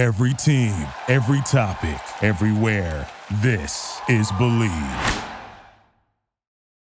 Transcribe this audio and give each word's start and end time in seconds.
Every 0.00 0.32
team, 0.32 0.86
every 1.08 1.42
topic, 1.42 2.00
everywhere. 2.22 3.06
This 3.42 4.00
is 4.08 4.32
Bleav. 4.32 5.24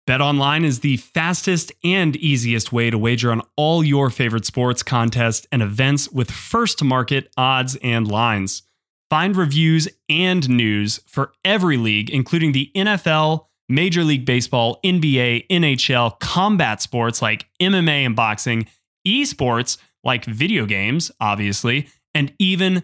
BetOnline 0.06 0.66
is 0.66 0.82
the 0.82 0.98
fastest 0.98 1.72
and 1.86 2.18
easiest 2.18 2.74
way 2.74 2.90
to 2.90 2.98
wager 2.98 3.32
on 3.32 3.44
all 3.56 3.82
your 3.82 4.10
favorite 4.10 4.46
sports, 4.46 4.84
contests, 4.84 5.48
and 5.54 5.62
events 5.62 6.12
with 6.12 6.30
first 6.30 6.80
to 6.80 6.84
market 6.84 7.32
odds 7.38 7.78
and 7.82 8.12
lines. 8.12 8.64
Find 9.10 9.38
reviews 9.38 9.88
and 10.10 10.50
news 10.50 11.00
for 11.08 11.32
every 11.46 11.78
league, 11.78 12.10
including 12.10 12.52
the 12.52 12.70
NFL, 12.76 13.46
Major 13.70 14.04
League 14.04 14.26
Baseball, 14.26 14.82
NBA, 14.84 15.48
NHL, 15.48 16.20
combat 16.20 16.82
sports 16.82 17.22
like 17.22 17.48
MMA 17.62 18.06
and 18.06 18.18
boxing, 18.18 18.68
esports 19.08 19.78
like 20.04 20.26
video 20.26 20.66
games, 20.66 21.10
obviously, 21.22 21.88
and 22.14 22.34
even 22.38 22.84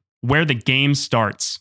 where 0.21 0.45
the 0.45 0.55
game 0.55 0.95
starts. 0.95 1.60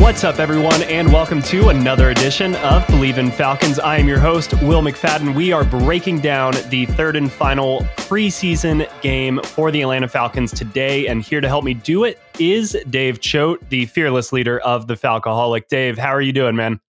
What's 0.00 0.24
up, 0.24 0.38
everyone, 0.38 0.82
and 0.84 1.12
welcome 1.12 1.42
to 1.42 1.68
another 1.68 2.08
edition 2.08 2.56
of 2.56 2.82
Bleav 2.84 3.18
in 3.18 3.30
Falcons. 3.30 3.78
I 3.78 3.98
am 3.98 4.08
your 4.08 4.18
host, 4.18 4.54
Will 4.62 4.80
McFadden. 4.80 5.34
We 5.34 5.52
are 5.52 5.62
breaking 5.62 6.20
down 6.20 6.54
the 6.70 6.86
third 6.86 7.16
and 7.16 7.30
final 7.30 7.80
preseason 7.96 8.90
game 9.02 9.42
for 9.42 9.70
the 9.70 9.82
Atlanta 9.82 10.08
Falcons 10.08 10.52
today, 10.52 11.06
and 11.06 11.22
here 11.22 11.42
to 11.42 11.48
help 11.48 11.64
me 11.64 11.74
do 11.74 12.04
it 12.04 12.18
is 12.38 12.74
Dave 12.88 13.20
Choate, 13.20 13.68
the 13.68 13.84
fearless 13.84 14.32
leader 14.32 14.58
of 14.60 14.86
the 14.86 14.94
Falcoholic. 14.94 15.68
Dave, 15.68 15.98
how 15.98 16.14
are 16.14 16.22
you 16.22 16.32
doing, 16.32 16.56
man? 16.56 16.80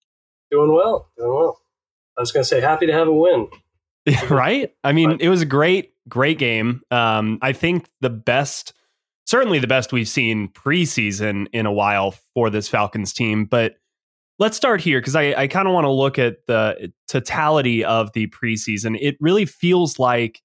Doing 0.50 0.74
well, 0.74 1.10
doing 1.18 1.34
well. 1.34 1.60
I 2.18 2.22
was 2.22 2.32
going 2.32 2.44
to 2.44 2.48
say, 2.48 2.62
happy 2.62 2.86
to 2.86 2.94
have 2.94 3.10
a 3.10 3.14
win. 3.14 3.50
right? 4.30 4.74
I 4.86 4.94
mean, 4.94 5.18
it 5.20 5.28
was 5.28 5.42
a 5.42 5.46
great, 5.46 5.94
great 6.08 6.38
game. 6.38 6.82
Um, 6.90 7.40
I 7.42 7.52
think 7.52 7.90
the 8.00 8.10
best 8.10 8.72
certainly 9.32 9.60
the 9.60 9.68
best 9.68 9.94
we've 9.94 10.10
seen 10.10 10.50
preseason 10.50 11.48
in 11.54 11.66
a 11.66 11.72
while 11.72 12.14
for 12.34 12.50
this 12.50 12.68
Falcons 12.68 13.14
team. 13.14 13.46
But 13.46 13.76
let's 14.40 14.58
start 14.58 14.82
here 14.82 15.00
because 15.00 15.16
I, 15.16 15.34
I 15.34 15.48
kind 15.48 15.70
of 15.70 15.74
want 15.74 15.86
to 15.86 15.92
look 15.92 16.20
at 16.20 16.46
the 16.48 16.92
totality 17.08 17.86
of 17.86 18.12
the 18.12 18.28
preseason. 18.28 18.98
It 19.00 19.16
really 19.22 19.46
feels 19.46 19.98
like, 19.98 20.42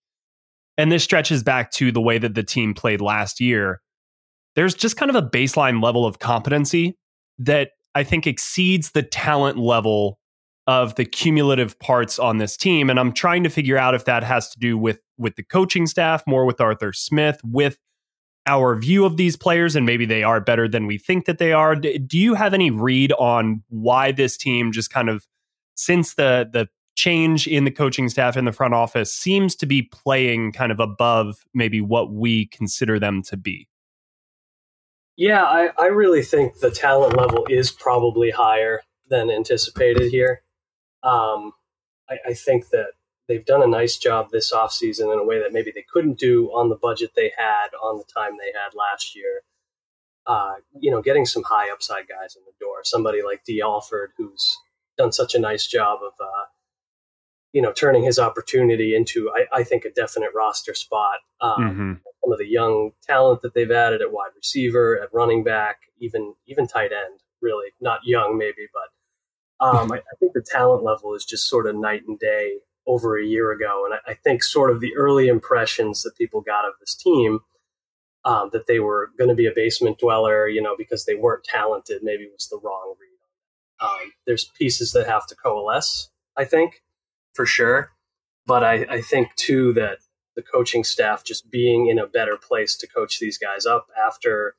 and 0.78 0.92
this 0.92 1.02
stretches 1.02 1.42
back 1.42 1.72
to 1.72 1.90
the 1.90 2.00
way 2.00 2.18
that 2.18 2.34
the 2.36 2.44
team 2.44 2.74
played 2.74 3.00
last 3.00 3.40
year. 3.40 3.80
There's 4.54 4.74
just 4.74 4.96
kind 4.96 5.10
of 5.10 5.16
a 5.16 5.28
baseline 5.28 5.82
level 5.82 6.06
of 6.06 6.20
competency 6.20 6.96
that 7.40 7.70
I 7.96 8.04
think 8.04 8.24
exceeds 8.28 8.92
the 8.92 9.02
talent 9.02 9.58
level 9.58 10.20
of 10.68 10.94
the 10.94 11.04
cumulative 11.04 11.76
parts 11.80 12.20
on 12.20 12.38
this 12.38 12.56
team 12.56 12.88
and 12.90 12.98
I'm 12.98 13.12
trying 13.12 13.44
to 13.44 13.50
figure 13.50 13.78
out 13.78 13.94
if 13.94 14.04
that 14.06 14.24
has 14.24 14.48
to 14.50 14.58
do 14.58 14.76
with 14.76 14.98
with 15.16 15.36
the 15.36 15.44
coaching 15.44 15.86
staff 15.86 16.24
more 16.26 16.44
with 16.44 16.60
Arthur 16.60 16.92
Smith 16.92 17.40
with 17.44 17.78
our 18.46 18.76
view 18.76 19.04
of 19.04 19.16
these 19.16 19.36
players 19.36 19.74
and 19.74 19.84
maybe 19.84 20.06
they 20.06 20.22
are 20.22 20.40
better 20.40 20.68
than 20.68 20.86
we 20.86 20.98
think 20.98 21.26
that 21.26 21.38
they 21.38 21.52
are. 21.52 21.74
Do 21.74 22.18
you 22.18 22.34
have 22.34 22.54
any 22.54 22.70
read 22.70 23.12
on 23.12 23.62
why 23.68 24.12
this 24.12 24.36
team 24.36 24.72
just 24.72 24.90
kind 24.90 25.08
of 25.08 25.26
since 25.74 26.14
the 26.14 26.48
the 26.52 26.68
change 26.96 27.46
in 27.46 27.64
the 27.64 27.70
coaching 27.70 28.08
staff 28.08 28.36
in 28.36 28.46
the 28.46 28.52
front 28.52 28.74
office 28.74 29.12
seems 29.12 29.54
to 29.54 29.66
be 29.66 29.82
playing 29.82 30.50
kind 30.50 30.72
of 30.72 30.80
above 30.80 31.44
maybe 31.52 31.80
what 31.80 32.12
we 32.12 32.46
consider 32.46 32.98
them 32.98 33.22
to 33.22 33.36
be? 33.36 33.68
Yeah, 35.16 35.44
I, 35.44 35.70
I 35.78 35.86
really 35.86 36.22
think 36.22 36.58
the 36.58 36.70
talent 36.70 37.16
level 37.16 37.46
is 37.48 37.70
probably 37.70 38.30
higher 38.30 38.82
than 39.08 39.30
anticipated 39.30 40.10
here. 40.10 40.42
Um, 41.02 41.52
I, 42.08 42.18
I 42.28 42.34
think 42.34 42.68
that 42.70 42.92
they've 43.28 43.44
done 43.44 43.62
a 43.62 43.66
nice 43.66 43.96
job 43.96 44.30
this 44.30 44.52
offseason 44.52 45.12
in 45.12 45.18
a 45.18 45.24
way 45.24 45.38
that 45.38 45.52
maybe 45.52 45.72
they 45.74 45.84
couldn't 45.88 46.18
do 46.18 46.48
on 46.48 46.68
the 46.68 46.76
budget 46.76 47.12
they 47.16 47.32
had 47.36 47.68
on 47.82 47.98
the 47.98 48.04
time 48.04 48.32
they 48.32 48.58
had 48.58 48.74
last 48.74 49.16
year. 49.16 49.42
Uh, 50.26 50.54
you 50.78 50.90
know, 50.90 51.00
getting 51.00 51.24
some 51.24 51.44
high 51.44 51.70
upside 51.72 52.08
guys 52.08 52.34
in 52.36 52.42
the 52.44 52.52
door. 52.60 52.78
Somebody 52.82 53.22
like 53.22 53.44
Dee 53.44 53.62
Alford, 53.62 54.10
who's 54.16 54.58
done 54.98 55.12
such 55.12 55.34
a 55.34 55.38
nice 55.38 55.68
job 55.68 56.00
of, 56.04 56.14
uh, 56.20 56.46
you 57.52 57.62
know, 57.62 57.72
turning 57.72 58.02
his 58.02 58.18
opportunity 58.18 58.94
into, 58.94 59.30
I, 59.30 59.58
I 59.58 59.62
think, 59.62 59.84
a 59.84 59.92
definite 59.92 60.30
roster 60.34 60.74
spot. 60.74 61.18
Um, 61.40 61.58
mm-hmm. 61.58 61.92
Some 62.24 62.32
of 62.32 62.38
the 62.38 62.48
young 62.48 62.90
talent 63.06 63.42
that 63.42 63.54
they've 63.54 63.70
added 63.70 64.02
at 64.02 64.12
wide 64.12 64.32
receiver, 64.34 65.00
at 65.00 65.10
running 65.12 65.44
back, 65.44 65.76
even 66.00 66.34
even 66.46 66.66
tight 66.66 66.92
end. 66.92 67.20
Really, 67.40 67.70
not 67.80 68.00
young 68.04 68.36
maybe, 68.36 68.66
but 68.72 69.64
um, 69.64 69.92
I, 69.92 69.98
I 69.98 70.16
think 70.18 70.32
the 70.32 70.42
talent 70.42 70.82
level 70.82 71.14
is 71.14 71.24
just 71.24 71.48
sort 71.48 71.68
of 71.68 71.76
night 71.76 72.02
and 72.08 72.18
day 72.18 72.56
over 72.86 73.18
a 73.18 73.24
year 73.24 73.50
ago. 73.50 73.84
And 73.84 73.94
I, 73.94 74.12
I 74.12 74.14
think 74.14 74.42
sort 74.42 74.70
of 74.70 74.80
the 74.80 74.96
early 74.96 75.28
impressions 75.28 76.02
that 76.02 76.16
people 76.16 76.40
got 76.40 76.64
of 76.64 76.74
this 76.80 76.94
team, 76.94 77.40
um, 78.24 78.50
that 78.52 78.66
they 78.66 78.80
were 78.80 79.10
going 79.18 79.30
to 79.30 79.34
be 79.34 79.46
a 79.46 79.52
basement 79.54 79.98
dweller, 79.98 80.48
you 80.48 80.60
know, 80.60 80.74
because 80.76 81.04
they 81.04 81.14
weren't 81.14 81.44
talented, 81.44 82.02
maybe 82.02 82.28
was 82.32 82.48
the 82.48 82.60
wrong 82.62 82.94
read. 83.00 83.86
Um, 83.86 84.12
there's 84.26 84.50
pieces 84.58 84.92
that 84.92 85.06
have 85.06 85.26
to 85.28 85.36
coalesce, 85.36 86.10
I 86.36 86.44
think, 86.44 86.82
for 87.34 87.46
sure. 87.46 87.92
But 88.46 88.62
I, 88.62 88.86
I 88.88 89.00
think 89.00 89.34
too 89.36 89.72
that 89.74 89.98
the 90.34 90.42
coaching 90.42 90.84
staff 90.84 91.24
just 91.24 91.50
being 91.50 91.88
in 91.88 91.98
a 91.98 92.06
better 92.06 92.36
place 92.36 92.76
to 92.76 92.86
coach 92.86 93.18
these 93.18 93.38
guys 93.38 93.66
up 93.66 93.86
after 94.06 94.54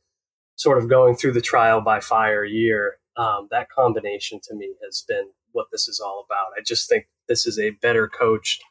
sort 0.56 0.78
of 0.78 0.90
going 0.90 1.16
through 1.16 1.34
the 1.34 1.42
trial 1.42 1.82
by 1.82 2.00
fire 2.00 2.44
year, 2.44 2.98
um, 3.16 3.48
that 3.52 3.70
combination 3.70 4.40
to 4.44 4.56
me 4.56 4.76
has 4.84 5.04
been 5.08 5.32
what 5.52 5.68
this 5.72 5.88
is 5.88 6.00
all 6.00 6.26
about. 6.26 6.54
I 6.58 6.62
just 6.62 6.90
think 6.90 7.08
this 7.28 7.46
is 7.46 7.60
a 7.60 7.72
better 7.82 8.08
coached, 8.08 8.64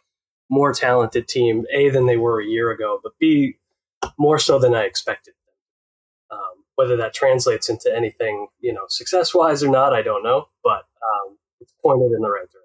more 0.49 0.73
talented 0.73 1.29
team, 1.29 1.65
A, 1.73 1.89
than 1.89 2.07
they 2.07 2.17
were 2.17 2.41
a 2.41 2.47
year 2.47 2.71
ago, 2.71 3.01
but 3.03 3.13
B, 3.19 3.59
more 4.19 4.39
so 4.39 4.59
than 4.59 4.75
I 4.75 4.83
expected. 4.83 5.35
Um, 6.31 6.65
whether 6.75 6.97
that 6.97 7.15
translates 7.15 7.69
into 7.69 7.95
anything, 7.95 8.49
you 8.61 8.73
know, 8.73 8.87
success 8.89 9.35
wise 9.35 9.63
or 9.63 9.71
not, 9.71 9.93
I 9.93 10.03
don't 10.03 10.23
know, 10.23 10.49
but 10.63 10.85
um, 11.03 11.39
it's 11.61 11.73
pointed 11.83 12.13
in 12.13 12.21
the 12.21 12.31
right 12.31 12.41
direction. 12.41 12.61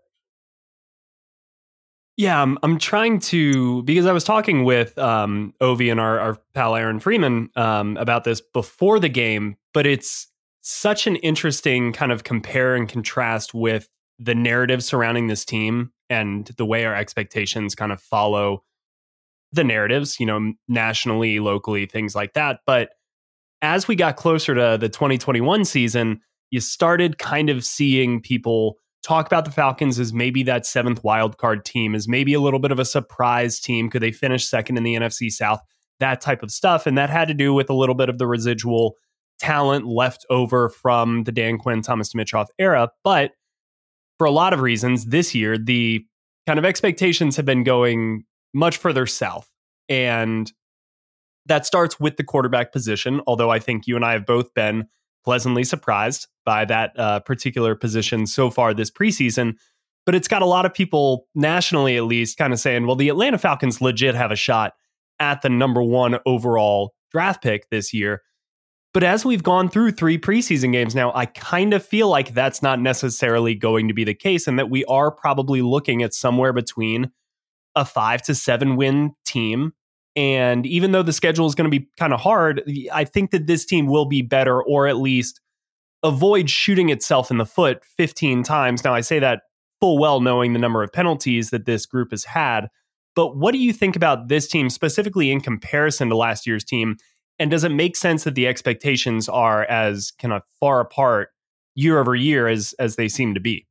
Yeah, 2.17 2.41
I'm, 2.41 2.57
I'm 2.61 2.77
trying 2.77 3.19
to 3.19 3.81
because 3.83 4.05
I 4.05 4.11
was 4.11 4.23
talking 4.23 4.63
with 4.63 4.97
um, 4.97 5.53
Ovi 5.61 5.89
and 5.89 5.99
our, 5.99 6.19
our 6.19 6.37
pal 6.53 6.75
Aaron 6.75 6.99
Freeman 6.99 7.49
um, 7.55 7.97
about 7.97 8.25
this 8.25 8.41
before 8.41 8.99
the 8.99 9.09
game, 9.09 9.55
but 9.73 9.87
it's 9.87 10.27
such 10.61 11.07
an 11.07 11.15
interesting 11.17 11.91
kind 11.93 12.11
of 12.11 12.23
compare 12.23 12.75
and 12.75 12.87
contrast 12.87 13.53
with 13.53 13.89
the 14.21 14.35
narrative 14.35 14.83
surrounding 14.83 15.27
this 15.27 15.43
team 15.43 15.91
and 16.09 16.47
the 16.57 16.65
way 16.65 16.85
our 16.85 16.95
expectations 16.95 17.73
kind 17.73 17.91
of 17.91 17.99
follow 17.99 18.63
the 19.51 19.63
narratives, 19.63 20.19
you 20.19 20.25
know, 20.25 20.53
nationally, 20.67 21.39
locally, 21.39 21.85
things 21.85 22.15
like 22.15 22.33
that. 22.33 22.59
But 22.65 22.89
as 23.61 23.87
we 23.87 23.95
got 23.95 24.15
closer 24.15 24.53
to 24.53 24.77
the 24.79 24.89
2021 24.89 25.65
season, 25.65 26.21
you 26.51 26.59
started 26.59 27.17
kind 27.17 27.49
of 27.49 27.65
seeing 27.65 28.21
people 28.21 28.77
talk 29.03 29.25
about 29.25 29.45
the 29.45 29.51
Falcons 29.51 29.99
as 29.99 30.13
maybe 30.13 30.43
that 30.43 30.65
seventh 30.65 31.01
wildcard 31.01 31.63
team, 31.63 31.95
as 31.95 32.07
maybe 32.07 32.33
a 32.33 32.39
little 32.39 32.59
bit 32.59 32.71
of 32.71 32.79
a 32.79 32.85
surprise 32.85 33.59
team. 33.59 33.89
Could 33.89 34.03
they 34.03 34.11
finish 34.11 34.45
second 34.45 34.77
in 34.77 34.83
the 34.83 34.95
NFC 34.95 35.31
South? 35.31 35.61
That 35.99 36.21
type 36.21 36.43
of 36.43 36.51
stuff. 36.51 36.85
And 36.85 36.97
that 36.97 37.09
had 37.09 37.27
to 37.27 37.33
do 37.33 37.53
with 37.53 37.69
a 37.69 37.73
little 37.73 37.95
bit 37.95 38.09
of 38.09 38.19
the 38.19 38.27
residual 38.27 38.95
talent 39.39 39.87
left 39.87 40.25
over 40.29 40.69
from 40.69 41.23
the 41.23 41.31
Dan 41.31 41.57
Quinn, 41.57 41.81
Thomas 41.81 42.13
Dimitroff 42.13 42.47
era. 42.59 42.89
But 43.03 43.31
for 44.21 44.25
a 44.25 44.29
lot 44.31 44.53
of 44.53 44.59
reasons 44.59 45.05
this 45.05 45.33
year, 45.33 45.57
the 45.57 46.05
kind 46.45 46.59
of 46.59 46.63
expectations 46.63 47.35
have 47.37 47.45
been 47.47 47.63
going 47.63 48.23
much 48.53 48.77
further 48.77 49.07
south. 49.07 49.49
And 49.89 50.53
that 51.47 51.65
starts 51.65 51.99
with 51.99 52.17
the 52.17 52.23
quarterback 52.23 52.71
position, 52.71 53.21
although 53.25 53.49
I 53.49 53.57
think 53.57 53.87
you 53.87 53.95
and 53.95 54.05
I 54.05 54.11
have 54.11 54.27
both 54.27 54.53
been 54.53 54.85
pleasantly 55.25 55.63
surprised 55.63 56.27
by 56.45 56.65
that 56.65 56.91
uh, 56.99 57.21
particular 57.21 57.73
position 57.73 58.27
so 58.27 58.51
far 58.51 58.75
this 58.75 58.91
preseason. 58.91 59.55
But 60.05 60.13
it's 60.13 60.27
got 60.27 60.43
a 60.43 60.45
lot 60.45 60.67
of 60.67 60.73
people 60.75 61.25
nationally, 61.33 61.97
at 61.97 62.03
least, 62.03 62.37
kind 62.37 62.53
of 62.53 62.59
saying, 62.59 62.85
well, 62.85 62.95
the 62.95 63.09
Atlanta 63.09 63.39
Falcons 63.39 63.81
legit 63.81 64.13
have 64.13 64.29
a 64.29 64.35
shot 64.35 64.73
at 65.19 65.41
the 65.41 65.49
number 65.49 65.81
one 65.81 66.19
overall 66.27 66.93
draft 67.11 67.41
pick 67.41 67.71
this 67.71 67.91
year. 67.91 68.21
But 68.93 69.03
as 69.03 69.23
we've 69.23 69.43
gone 69.43 69.69
through 69.69 69.91
three 69.91 70.17
preseason 70.17 70.73
games 70.73 70.93
now, 70.95 71.13
I 71.15 71.25
kind 71.25 71.73
of 71.73 71.85
feel 71.85 72.09
like 72.09 72.33
that's 72.33 72.61
not 72.61 72.79
necessarily 72.79 73.55
going 73.55 73.87
to 73.87 73.93
be 73.93 74.03
the 74.03 74.13
case 74.13 74.47
and 74.47 74.59
that 74.59 74.69
we 74.69 74.83
are 74.85 75.11
probably 75.11 75.61
looking 75.61 76.03
at 76.03 76.13
somewhere 76.13 76.51
between 76.51 77.11
a 77.75 77.85
five 77.85 78.21
to 78.23 78.35
seven 78.35 78.75
win 78.75 79.13
team. 79.25 79.71
And 80.17 80.65
even 80.65 80.91
though 80.91 81.03
the 81.03 81.13
schedule 81.13 81.47
is 81.47 81.55
going 81.55 81.71
to 81.71 81.79
be 81.79 81.87
kind 81.97 82.13
of 82.13 82.19
hard, 82.19 82.63
I 82.91 83.05
think 83.05 83.31
that 83.31 83.47
this 83.47 83.65
team 83.65 83.87
will 83.87 84.05
be 84.05 84.21
better 84.21 84.61
or 84.61 84.87
at 84.87 84.97
least 84.97 85.39
avoid 86.03 86.49
shooting 86.49 86.89
itself 86.89 87.31
in 87.31 87.37
the 87.37 87.45
foot 87.45 87.85
15 87.97 88.43
times. 88.43 88.83
Now, 88.83 88.93
I 88.93 89.01
say 89.01 89.19
that 89.19 89.43
full 89.79 89.97
well 89.97 90.19
knowing 90.19 90.51
the 90.51 90.59
number 90.59 90.83
of 90.83 90.91
penalties 90.91 91.49
that 91.51 91.65
this 91.65 91.85
group 91.85 92.11
has 92.11 92.25
had. 92.25 92.67
But 93.15 93.37
what 93.37 93.51
do 93.51 93.57
you 93.57 93.71
think 93.73 93.95
about 93.95 94.27
this 94.27 94.47
team 94.47 94.69
specifically 94.69 95.31
in 95.31 95.41
comparison 95.41 96.09
to 96.09 96.17
last 96.17 96.47
year's 96.47 96.63
team? 96.63 96.97
And 97.41 97.49
does 97.49 97.63
it 97.63 97.71
make 97.71 97.95
sense 97.95 98.23
that 98.25 98.35
the 98.35 98.45
expectations 98.45 99.27
are 99.27 99.63
as 99.63 100.11
kind 100.11 100.31
of 100.31 100.43
far 100.59 100.79
apart 100.79 101.29
year 101.73 101.99
over 101.99 102.13
year 102.13 102.47
as 102.47 102.75
as 102.77 102.97
they 102.97 103.07
seem 103.07 103.33
to 103.33 103.39
be? 103.39 103.65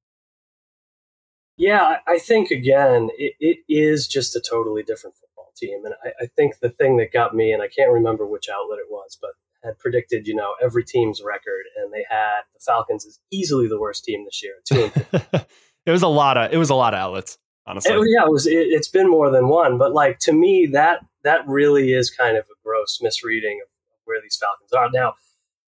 Yeah, 1.57 1.99
I 2.05 2.19
think 2.19 2.51
again, 2.51 3.11
it, 3.17 3.35
it 3.39 3.59
is 3.69 4.09
just 4.09 4.35
a 4.35 4.41
totally 4.41 4.83
different 4.83 5.15
football 5.15 5.53
team. 5.57 5.85
And 5.85 5.95
I, 6.05 6.25
I, 6.25 6.27
think 6.27 6.59
the 6.59 6.71
thing 6.71 6.97
that 6.97 7.13
got 7.13 7.33
me, 7.33 7.53
and 7.53 7.63
I 7.63 7.69
can't 7.69 7.93
remember 7.93 8.27
which 8.27 8.49
outlet 8.49 8.81
it 8.81 8.91
was, 8.91 9.17
but 9.21 9.33
had 9.63 9.79
predicted, 9.79 10.27
you 10.27 10.35
know, 10.35 10.55
every 10.61 10.83
team's 10.83 11.23
record, 11.23 11.63
and 11.77 11.93
they 11.93 12.05
had 12.11 12.41
the 12.53 12.59
Falcons 12.59 13.05
is 13.05 13.21
easily 13.31 13.69
the 13.69 13.79
worst 13.79 14.05
team 14.05 14.25
this 14.25 14.43
year. 14.43 14.55
Two 14.65 14.91
it 15.87 15.93
was 15.93 16.03
a 16.03 16.09
lot 16.09 16.37
of 16.37 16.53
it 16.53 16.57
was 16.57 16.71
a 16.71 16.75
lot 16.75 16.93
of 16.93 16.99
outlets, 16.99 17.39
oh, 17.69 17.71
honestly. 17.71 17.93
It, 17.93 18.09
yeah, 18.17 18.25
it 18.25 18.33
was. 18.33 18.49
It, 18.49 18.67
it's 18.67 18.89
been 18.89 19.09
more 19.09 19.31
than 19.31 19.47
one, 19.47 19.79
but 19.79 19.93
like 19.93 20.19
to 20.21 20.33
me, 20.33 20.67
that 20.73 21.05
that 21.25 21.47
really 21.47 21.93
is 21.93 22.11
kind 22.11 22.37
of 22.37 22.45
a 22.45 22.57
gross 22.65 22.99
misreading 23.03 23.61
of 23.65 23.71
where 24.05 24.21
these 24.21 24.39
Falcons 24.41 24.73
are 24.73 24.91
now. 24.93 25.15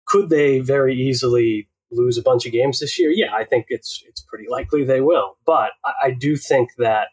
Could 0.06 0.28
they 0.28 0.58
very 0.58 0.94
easily 0.94 1.68
lose 1.90 2.18
a 2.18 2.22
bunch 2.22 2.46
of 2.46 2.52
games 2.52 2.80
this 2.80 2.98
year? 2.98 3.10
Yeah, 3.10 3.34
I 3.34 3.44
think 3.44 3.66
it's 3.68 4.02
it's 4.06 4.20
pretty 4.20 4.46
likely 4.48 4.84
they 4.84 5.00
will. 5.00 5.36
But 5.46 5.72
I, 5.84 5.92
I 6.04 6.10
do 6.10 6.36
think 6.36 6.70
that 6.78 7.08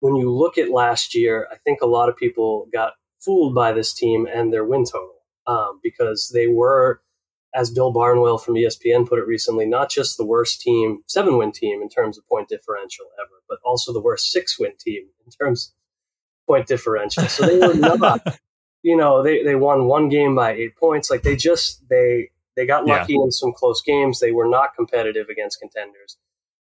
when 0.00 0.16
you 0.16 0.30
look 0.30 0.58
at 0.58 0.70
last 0.70 1.14
year, 1.14 1.48
I 1.52 1.56
think 1.56 1.80
a 1.80 1.86
lot 1.86 2.08
of 2.08 2.16
people 2.16 2.68
got 2.72 2.94
fooled 3.20 3.54
by 3.54 3.72
this 3.72 3.92
team 3.92 4.26
and 4.32 4.52
their 4.52 4.64
win 4.64 4.84
total 4.84 5.16
um, 5.46 5.80
because 5.82 6.30
they 6.32 6.46
were, 6.46 7.00
as 7.54 7.70
Bill 7.70 7.92
Barnwell 7.92 8.38
from 8.38 8.54
ESPN 8.54 9.08
put 9.08 9.18
it 9.18 9.26
recently, 9.26 9.66
not 9.66 9.90
just 9.90 10.16
the 10.16 10.24
worst 10.24 10.60
team, 10.60 11.02
seven 11.06 11.36
win 11.36 11.52
team 11.52 11.82
in 11.82 11.88
terms 11.88 12.16
of 12.16 12.26
point 12.28 12.48
differential 12.48 13.06
ever, 13.18 13.42
but 13.48 13.58
also 13.64 13.92
the 13.92 14.00
worst 14.00 14.30
six 14.30 14.58
win 14.58 14.72
team 14.78 15.08
in 15.24 15.32
terms 15.32 15.72
point 16.48 16.66
differential. 16.66 17.24
So 17.24 17.46
they 17.46 17.58
were 17.58 17.74
not, 17.74 18.40
you 18.82 18.96
know, 18.96 19.22
they, 19.22 19.44
they 19.44 19.54
won 19.54 19.86
one 19.86 20.08
game 20.08 20.34
by 20.34 20.52
eight 20.52 20.76
points. 20.76 21.10
Like 21.10 21.22
they 21.22 21.36
just, 21.36 21.88
they, 21.88 22.30
they 22.56 22.66
got 22.66 22.86
lucky 22.86 23.12
yeah. 23.12 23.22
in 23.22 23.30
some 23.30 23.52
close 23.52 23.82
games. 23.82 24.18
They 24.18 24.32
were 24.32 24.48
not 24.48 24.74
competitive 24.74 25.28
against 25.28 25.60
contenders. 25.60 26.16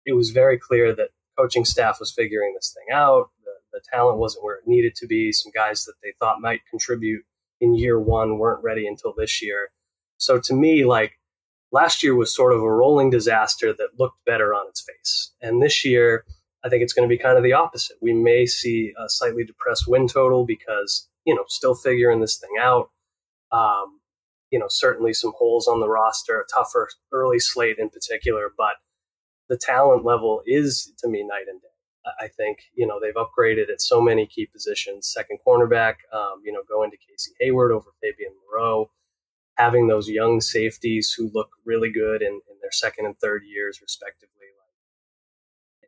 It 0.06 0.14
was 0.14 0.30
very 0.30 0.60
clear 0.60 0.94
that 0.94 1.10
coaching 1.38 1.66
staff 1.66 1.98
was 2.00 2.12
figuring 2.12 2.54
this 2.54 2.76
thing 2.76 2.94
out. 2.96 3.30
The, 3.44 3.54
the 3.74 3.82
talent 3.92 4.20
wasn't 4.20 4.44
where 4.44 4.58
it 4.58 4.68
needed 4.68 4.94
to 4.98 5.08
be. 5.08 5.32
Some 5.32 5.52
guys 5.52 5.86
that 5.86 5.96
they 6.04 6.14
thought 6.20 6.42
might 6.42 6.62
contribute 6.70 7.24
in 7.60 7.74
year 7.74 8.00
one 8.00 8.38
weren't 8.38 8.64
ready 8.64 8.88
until 8.88 9.14
this 9.18 9.42
year. 9.42 9.70
So 10.18 10.40
to 10.40 10.54
me, 10.54 10.86
like 10.86 11.20
last 11.72 12.04
year 12.04 12.16
was 12.16 12.36
sort 12.36 12.54
of 12.54 12.62
a 12.62 12.72
rolling 12.72 13.10
disaster 13.10 13.74
that 13.74 14.00
looked 14.00 14.24
better 14.26 14.54
on 14.54 14.68
its 14.68 14.82
face. 14.82 15.32
And 15.42 15.62
this 15.62 15.84
year, 15.86 16.26
I 16.68 16.70
think 16.70 16.84
it's 16.84 16.92
going 16.92 17.08
to 17.08 17.14
be 17.14 17.18
kind 17.18 17.38
of 17.38 17.46
the 17.46 17.54
opposite. 17.54 17.96
We 18.02 18.12
may 18.12 18.46
see 18.46 18.94
a 19.00 19.08
slightly 19.08 19.46
depressed 19.46 19.86
win 19.88 20.10
total 20.10 20.46
because, 20.46 21.08
you 21.26 21.34
know, 21.34 21.46
still 21.48 21.76
figuring 21.76 22.20
this 22.20 22.38
thing 22.38 22.50
out. 22.60 22.90
Um, 23.54 24.02
you 24.52 24.60
know, 24.60 24.68
certainly 24.70 25.14
some 25.14 25.32
holes 25.38 25.66
on 25.66 25.80
the 25.80 25.88
roster, 25.88 26.42
a 26.42 26.54
tougher 26.54 26.90
early 27.14 27.40
slate 27.40 27.78
in 27.80 27.90
particular, 27.90 28.52
but 28.58 28.76
the 29.48 29.58
talent 29.58 30.04
level 30.04 30.42
is 30.46 30.92
to 31.00 31.08
me 31.08 31.24
night 31.24 31.46
and 31.48 31.62
day. 31.62 31.68
I 32.20 32.28
think, 32.28 32.60
you 32.74 32.86
know, 32.86 33.00
they've 33.02 33.14
upgraded 33.14 33.70
at 33.70 33.82
so 33.82 34.02
many 34.02 34.26
key 34.26 34.46
positions. 34.46 35.08
Second 35.08 35.40
cornerback, 35.46 35.96
um, 36.14 36.42
you 36.44 36.52
know, 36.52 36.64
going 36.68 36.92
to 36.92 36.98
Casey 36.98 37.32
Hayward 37.40 37.72
over 37.72 37.92
Fabian 38.02 38.32
Moreau, 38.46 38.90
having 39.56 39.88
those 39.88 40.10
young 40.10 40.40
safeties 40.42 41.14
who 41.18 41.32
look 41.34 41.50
really 41.66 41.92
good 41.92 42.22
in, 42.22 42.34
in 42.50 42.58
their 42.62 42.72
second 42.72 43.06
and 43.06 43.18
third 43.20 43.44
years, 43.46 43.82
respectively 43.82 44.37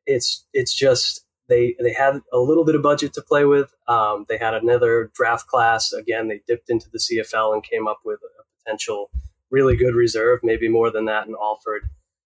it's 0.10 0.44
it's 0.54 0.74
just 0.74 1.22
they 1.48 1.76
they 1.80 1.94
had 1.94 2.22
a 2.34 2.40
little 2.40 2.66
bit 2.66 2.76
of 2.76 2.82
budget 2.82 3.14
to 3.14 3.22
play 3.22 3.46
with. 3.46 3.74
Um, 3.88 4.26
they 4.28 4.38
had 4.38 4.54
another 4.54 5.12
draft 5.16 5.48
class. 5.48 5.94
Again, 5.94 6.28
they 6.28 6.42
dipped 6.48 6.70
into 6.70 6.90
the 6.92 7.00
CFL 7.00 7.54
and 7.54 7.64
came 7.64 7.88
up 7.88 8.00
with 8.04 8.20
a 8.24 8.44
potential 8.64 9.10
really 9.52 9.76
good 9.76 9.96
reserve, 9.96 10.40
maybe 10.44 10.68
more 10.68 10.92
than 10.92 11.06
that 11.06 11.28
in 11.28 11.36
Alford. 11.40 11.84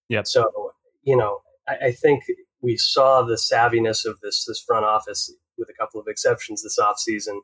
Yep. 0.10 0.28
So 0.28 0.72
you 1.04 1.18
know, 1.18 1.42
I, 1.68 1.88
I 1.88 1.92
think 1.92 2.24
we 2.62 2.78
saw 2.78 3.22
the 3.22 3.36
savviness 3.36 4.06
of 4.06 4.20
this 4.22 4.46
this 4.46 4.60
front 4.60 4.86
office, 4.86 5.32
with 5.58 5.70
a 5.70 5.74
couple 5.74 6.00
of 6.00 6.08
exceptions, 6.08 6.64
this 6.64 6.80
offseason. 6.80 7.40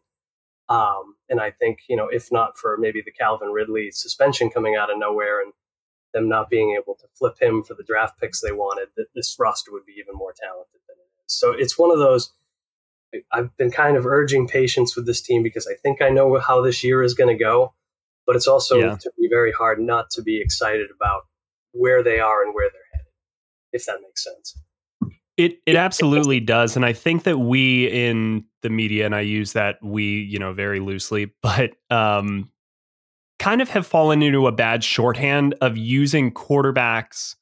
Um, 0.69 1.15
and 1.30 1.42
I 1.42 1.51
think 1.51 1.80
you 1.89 1.97
know, 1.97 2.07
if 2.07 2.31
not 2.31 2.57
for 2.57 2.77
maybe 2.77 3.01
the 3.01 3.12
Calvin 3.12 3.50
Ridley 3.50 3.92
suspension 3.92 4.50
coming 4.50 4.75
out 4.75 4.92
of 4.92 4.97
nowhere 4.97 5.42
and 5.42 5.53
them 6.13 6.27
not 6.27 6.50
being 6.50 6.77
able 6.81 6.95
to 6.95 7.07
flip 7.13 7.35
him 7.39 7.63
for 7.63 7.73
the 7.73 7.83
draft 7.83 8.19
picks 8.19 8.41
they 8.41 8.51
wanted, 8.51 8.89
that 8.97 9.07
this 9.15 9.35
roster 9.39 9.71
would 9.71 9.85
be 9.85 9.94
even 9.94 10.15
more 10.15 10.33
talented 10.39 10.79
than 10.88 10.97
it 10.97 11.25
is. 11.25 11.33
So 11.33 11.51
it's 11.51 11.77
one 11.77 11.91
of 11.91 12.00
those. 12.00 12.31
I've 13.31 13.56
been 13.57 13.71
kind 13.71 13.97
of 13.97 14.06
urging 14.06 14.47
patience 14.47 14.95
with 14.95 15.07
this 15.07 15.21
team 15.21 15.41
because 15.41 15.67
I 15.67 15.73
think 15.81 16.01
I 16.01 16.09
know 16.09 16.39
how 16.39 16.61
this 16.61 16.83
year 16.83 17.01
is 17.01 17.15
going 17.15 17.35
to 17.35 17.44
go, 17.44 17.73
but 18.27 18.35
it's 18.35 18.47
also 18.47 18.77
yeah. 18.77 18.95
to 18.95 19.11
be 19.17 19.27
very 19.27 19.51
hard 19.51 19.79
not 19.79 20.11
to 20.11 20.21
be 20.21 20.39
excited 20.39 20.89
about 20.95 21.23
where 21.71 22.03
they 22.03 22.19
are 22.19 22.44
and 22.44 22.53
where 22.53 22.69
they're 22.71 22.81
headed, 22.94 23.11
if 23.73 23.85
that 23.85 24.00
makes 24.01 24.23
sense. 24.23 24.56
It 25.38 25.59
it 25.65 25.77
absolutely 25.77 26.41
does, 26.41 26.75
and 26.75 26.85
I 26.85 26.91
think 26.91 27.23
that 27.23 27.38
we 27.38 27.88
in 27.88 28.44
the 28.61 28.69
media, 28.69 29.06
and 29.06 29.15
I 29.15 29.21
use 29.21 29.53
that 29.53 29.77
we 29.81 30.19
you 30.21 30.38
know 30.38 30.51
very 30.51 30.81
loosely, 30.81 31.33
but 31.41 31.71
um, 31.89 32.51
kind 33.39 33.62
of 33.62 33.69
have 33.69 33.88
fallen 33.88 34.21
into 34.21 34.45
a 34.45 34.51
bad 34.51 34.83
shorthand 34.83 35.56
of 35.62 35.77
using 35.77 36.31
quarterbacks 36.31 37.36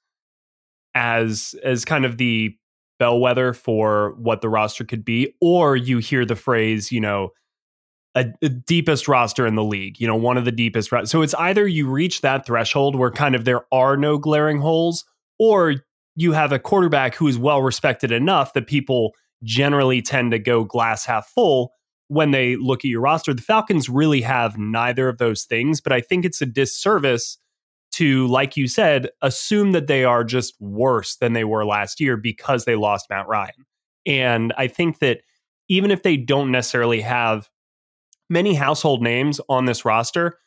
as 0.95 1.55
as 1.63 1.83
kind 1.83 2.05
of 2.05 2.17
the 2.17 2.55
bellwether 2.99 3.53
for 3.53 4.15
what 4.17 4.41
the 4.41 4.49
roster 4.49 4.83
could 4.83 5.03
be 5.03 5.33
or 5.41 5.75
you 5.75 5.97
hear 5.99 6.25
the 6.25 6.35
phrase 6.35 6.91
you 6.91 6.99
know 6.99 7.29
a, 8.15 8.25
a 8.41 8.49
deepest 8.49 9.07
roster 9.07 9.45
in 9.45 9.55
the 9.55 9.63
league 9.63 9.99
you 9.99 10.07
know 10.07 10.15
one 10.15 10.37
of 10.37 10.45
the 10.45 10.51
deepest 10.51 10.89
so 11.05 11.21
it's 11.21 11.35
either 11.35 11.67
you 11.67 11.87
reach 11.87 12.21
that 12.21 12.45
threshold 12.45 12.95
where 12.95 13.11
kind 13.11 13.35
of 13.35 13.45
there 13.45 13.61
are 13.71 13.95
no 13.95 14.17
glaring 14.17 14.59
holes 14.59 15.05
or 15.37 15.75
you 16.15 16.31
have 16.31 16.51
a 16.51 16.57
quarterback 16.57 17.13
who 17.13 17.27
is 17.27 17.37
well 17.37 17.61
respected 17.61 18.11
enough 18.11 18.53
that 18.53 18.65
people 18.65 19.13
generally 19.43 20.01
tend 20.01 20.31
to 20.31 20.39
go 20.39 20.63
glass 20.63 21.05
half 21.05 21.27
full 21.27 21.73
when 22.07 22.31
they 22.31 22.55
look 22.55 22.79
at 22.79 22.89
your 22.89 23.01
roster. 23.01 23.33
The 23.33 23.41
Falcons 23.41 23.89
really 23.89 24.21
have 24.21 24.57
neither 24.57 25.09
of 25.09 25.17
those 25.17 25.43
things, 25.43 25.81
but 25.81 25.91
I 25.91 26.01
think 26.01 26.25
it's 26.25 26.41
a 26.41 26.45
disservice 26.45 27.37
to, 27.93 28.27
like 28.27 28.55
you 28.55 28.67
said, 28.67 29.09
assume 29.21 29.71
that 29.71 29.87
they 29.87 30.03
are 30.03 30.23
just 30.23 30.55
worse 30.59 31.15
than 31.15 31.33
they 31.33 31.43
were 31.43 31.65
last 31.65 31.99
year 31.99 32.17
because 32.17 32.65
they 32.65 32.75
lost 32.75 33.09
Matt 33.09 33.27
Ryan. 33.27 33.65
And 34.05 34.53
I 34.57 34.67
think 34.67 34.99
that 34.99 35.21
even 35.67 35.91
if 35.91 36.03
they 36.03 36.15
don't 36.15 36.51
necessarily 36.51 37.01
have 37.01 37.49
many 38.29 38.53
household 38.53 39.01
names 39.01 39.41
on 39.49 39.65
this 39.65 39.83
roster, 39.83 40.39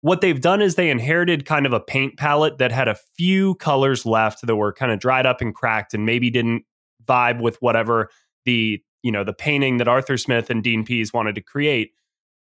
what 0.00 0.20
they've 0.20 0.40
done 0.40 0.60
is 0.60 0.74
they 0.74 0.90
inherited 0.90 1.46
kind 1.46 1.64
of 1.64 1.72
a 1.72 1.80
paint 1.80 2.18
palette 2.18 2.58
that 2.58 2.72
had 2.72 2.88
a 2.88 2.98
few 3.16 3.54
colors 3.54 4.04
left 4.04 4.46
that 4.46 4.56
were 4.56 4.72
kind 4.72 4.92
of 4.92 4.98
dried 4.98 5.26
up 5.26 5.40
and 5.40 5.54
cracked 5.54 5.94
and 5.94 6.04
maybe 6.04 6.28
didn't 6.30 6.64
vibe 7.06 7.40
with 7.40 7.56
whatever 7.60 8.10
the 8.44 8.82
you 9.04 9.12
know, 9.12 9.22
the 9.22 9.34
painting 9.34 9.76
that 9.76 9.86
Arthur 9.86 10.16
Smith 10.16 10.48
and 10.50 10.64
Dean 10.64 10.82
Pees 10.82 11.12
wanted 11.12 11.34
to 11.36 11.42
create. 11.42 11.92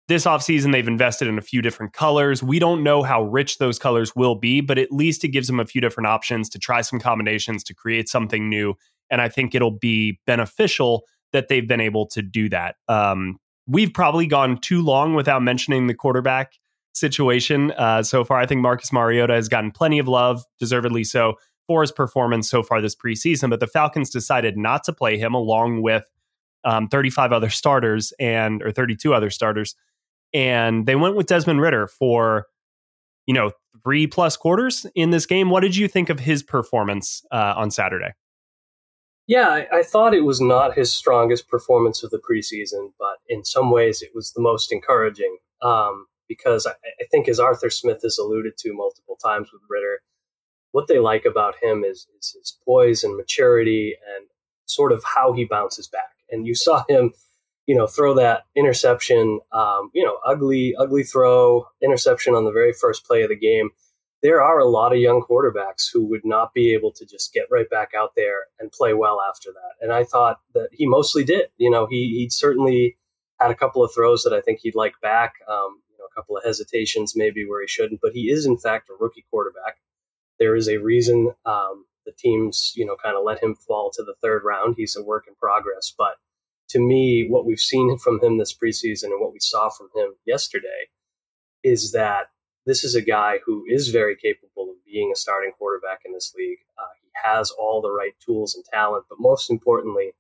This 0.06 0.24
offseason, 0.24 0.70
they've 0.70 0.86
invested 0.86 1.26
in 1.26 1.36
a 1.36 1.42
few 1.42 1.60
different 1.60 1.92
colors. 1.92 2.42
We 2.42 2.58
don't 2.60 2.84
know 2.84 3.02
how 3.02 3.24
rich 3.24 3.58
those 3.58 3.78
colors 3.78 4.14
will 4.14 4.36
be, 4.36 4.60
but 4.60 4.78
at 4.78 4.92
least 4.92 5.24
it 5.24 5.28
gives 5.28 5.48
them 5.48 5.58
a 5.58 5.66
few 5.66 5.80
different 5.80 6.06
options 6.06 6.48
to 6.50 6.58
try 6.58 6.80
some 6.82 7.00
combinations 7.00 7.64
to 7.64 7.74
create 7.74 8.08
something 8.08 8.48
new. 8.48 8.74
And 9.10 9.20
I 9.20 9.28
think 9.28 9.54
it'll 9.54 9.72
be 9.72 10.20
beneficial 10.26 11.04
that 11.32 11.48
they've 11.48 11.66
been 11.66 11.80
able 11.80 12.06
to 12.08 12.22
do 12.22 12.48
that. 12.50 12.76
Um, 12.86 13.38
we've 13.66 13.92
probably 13.92 14.28
gone 14.28 14.60
too 14.60 14.80
long 14.80 15.14
without 15.14 15.42
mentioning 15.42 15.88
the 15.88 15.94
quarterback 15.94 16.52
situation 16.92 17.72
uh, 17.72 18.04
so 18.04 18.22
far. 18.22 18.38
I 18.38 18.46
think 18.46 18.60
Marcus 18.60 18.92
Mariota 18.92 19.34
has 19.34 19.48
gotten 19.48 19.72
plenty 19.72 19.98
of 19.98 20.06
love, 20.06 20.44
deservedly 20.60 21.02
so, 21.02 21.34
for 21.66 21.80
his 21.80 21.90
performance 21.90 22.48
so 22.48 22.62
far 22.62 22.80
this 22.80 22.94
preseason. 22.94 23.50
But 23.50 23.58
the 23.58 23.66
Falcons 23.66 24.10
decided 24.10 24.56
not 24.56 24.84
to 24.84 24.92
play 24.92 25.18
him 25.18 25.34
along 25.34 25.82
with 25.82 26.04
um, 26.64 26.88
35 26.88 27.32
other 27.32 27.50
starters 27.50 28.12
and 28.18 28.62
or 28.62 28.72
32 28.72 29.14
other 29.14 29.30
starters, 29.30 29.74
and 30.32 30.86
they 30.86 30.96
went 30.96 31.16
with 31.16 31.26
Desmond 31.26 31.60
Ridder 31.60 31.86
for 31.86 32.46
you 33.26 33.34
know 33.34 33.52
three 33.82 34.06
plus 34.06 34.36
quarters 34.36 34.86
in 34.94 35.10
this 35.10 35.26
game. 35.26 35.50
What 35.50 35.60
did 35.60 35.76
you 35.76 35.88
think 35.88 36.10
of 36.10 36.20
his 36.20 36.42
performance 36.42 37.22
uh, 37.30 37.54
on 37.56 37.70
Saturday? 37.70 38.12
Yeah, 39.26 39.48
I, 39.48 39.78
I, 39.78 39.82
thought 39.82 40.12
it 40.12 40.24
was 40.24 40.38
not 40.38 40.74
his 40.74 40.92
strongest 40.92 41.48
performance 41.48 42.02
of 42.04 42.10
the 42.10 42.20
preseason, 42.20 42.92
but 42.98 43.16
in 43.26 43.42
some 43.42 43.70
ways 43.70 44.02
it 44.02 44.10
was 44.14 44.32
the 44.32 44.42
most 44.42 44.70
encouraging. 44.70 45.38
Um, 45.62 46.08
because 46.28 46.66
I, 46.66 46.72
I 46.72 47.04
think, 47.10 47.28
as 47.28 47.40
Arthur 47.40 47.70
Smith 47.70 48.00
has 48.02 48.18
alluded 48.18 48.56
to 48.58 48.74
multiple 48.74 49.16
times 49.22 49.48
with 49.52 49.62
Ridder, 49.68 50.00
what 50.72 50.88
they 50.88 50.98
like 50.98 51.24
about 51.24 51.54
him 51.62 51.84
is, 51.84 52.06
is 52.18 52.36
his 52.38 52.56
poise 52.64 53.04
and 53.04 53.16
maturity 53.16 53.94
and 54.16 54.26
sort 54.66 54.92
of 54.92 55.04
how 55.04 55.32
he 55.32 55.44
bounces 55.44 55.88
back. 55.88 56.13
And 56.30 56.46
you 56.46 56.54
saw 56.54 56.84
him, 56.88 57.12
you 57.66 57.74
know, 57.74 57.86
throw 57.86 58.14
that 58.14 58.44
interception, 58.54 59.40
um, 59.52 59.90
you 59.94 60.04
know, 60.04 60.18
ugly, 60.26 60.74
ugly 60.78 61.02
throw, 61.02 61.66
interception 61.82 62.34
on 62.34 62.44
the 62.44 62.52
very 62.52 62.72
first 62.72 63.06
play 63.06 63.22
of 63.22 63.30
the 63.30 63.36
game. 63.36 63.70
There 64.22 64.42
are 64.42 64.58
a 64.58 64.68
lot 64.68 64.92
of 64.92 64.98
young 64.98 65.22
quarterbacks 65.22 65.88
who 65.92 66.06
would 66.08 66.24
not 66.24 66.54
be 66.54 66.72
able 66.72 66.92
to 66.92 67.04
just 67.04 67.34
get 67.34 67.46
right 67.50 67.68
back 67.68 67.90
out 67.96 68.12
there 68.16 68.44
and 68.58 68.72
play 68.72 68.94
well 68.94 69.20
after 69.28 69.50
that. 69.52 69.84
And 69.84 69.92
I 69.92 70.04
thought 70.04 70.38
that 70.54 70.70
he 70.72 70.86
mostly 70.86 71.24
did. 71.24 71.46
You 71.58 71.70
know, 71.70 71.86
he 71.86 72.16
he 72.18 72.30
certainly 72.30 72.96
had 73.38 73.50
a 73.50 73.54
couple 73.54 73.84
of 73.84 73.92
throws 73.94 74.22
that 74.22 74.32
I 74.32 74.40
think 74.40 74.60
he'd 74.62 74.74
like 74.74 74.94
back. 75.02 75.34
Um, 75.46 75.82
you 75.90 75.98
know, 75.98 76.06
a 76.10 76.14
couple 76.14 76.38
of 76.38 76.44
hesitations 76.44 77.14
maybe 77.14 77.44
where 77.46 77.60
he 77.60 77.68
shouldn't, 77.68 78.00
but 78.00 78.12
he 78.14 78.30
is 78.30 78.46
in 78.46 78.56
fact 78.56 78.88
a 78.88 78.94
rookie 78.98 79.26
quarterback 79.30 79.76
there 80.38 80.54
is 80.56 80.68
a 80.68 80.78
reason 80.78 81.32
um, 81.46 81.86
the 82.04 82.12
teams, 82.12 82.72
you 82.76 82.84
know, 82.84 82.96
kind 83.02 83.16
of 83.16 83.24
let 83.24 83.42
him 83.42 83.54
fall 83.54 83.90
to 83.94 84.02
the 84.02 84.14
third 84.22 84.42
round. 84.44 84.74
He's 84.76 84.96
a 84.96 85.02
work 85.02 85.24
in 85.28 85.34
progress. 85.34 85.92
But 85.96 86.14
to 86.70 86.78
me, 86.78 87.26
what 87.28 87.46
we've 87.46 87.60
seen 87.60 87.96
from 88.02 88.20
him 88.22 88.38
this 88.38 88.54
preseason 88.54 89.04
and 89.04 89.20
what 89.20 89.32
we 89.32 89.40
saw 89.40 89.70
from 89.70 89.88
him 89.94 90.14
yesterday 90.26 90.88
is 91.62 91.92
that 91.92 92.26
this 92.66 92.84
is 92.84 92.94
a 92.94 93.02
guy 93.02 93.38
who 93.44 93.64
is 93.66 93.88
very 93.88 94.16
capable 94.16 94.70
of 94.70 94.84
being 94.86 95.10
a 95.12 95.16
starting 95.16 95.52
quarterback 95.58 96.00
in 96.04 96.12
this 96.12 96.32
league. 96.36 96.58
Uh, 96.78 96.86
he 97.02 97.10
has 97.28 97.50
all 97.50 97.80
the 97.80 97.90
right 97.90 98.14
tools 98.24 98.54
and 98.54 98.64
talent, 98.72 99.04
but 99.08 99.18
most 99.20 99.50
importantly, 99.50 100.12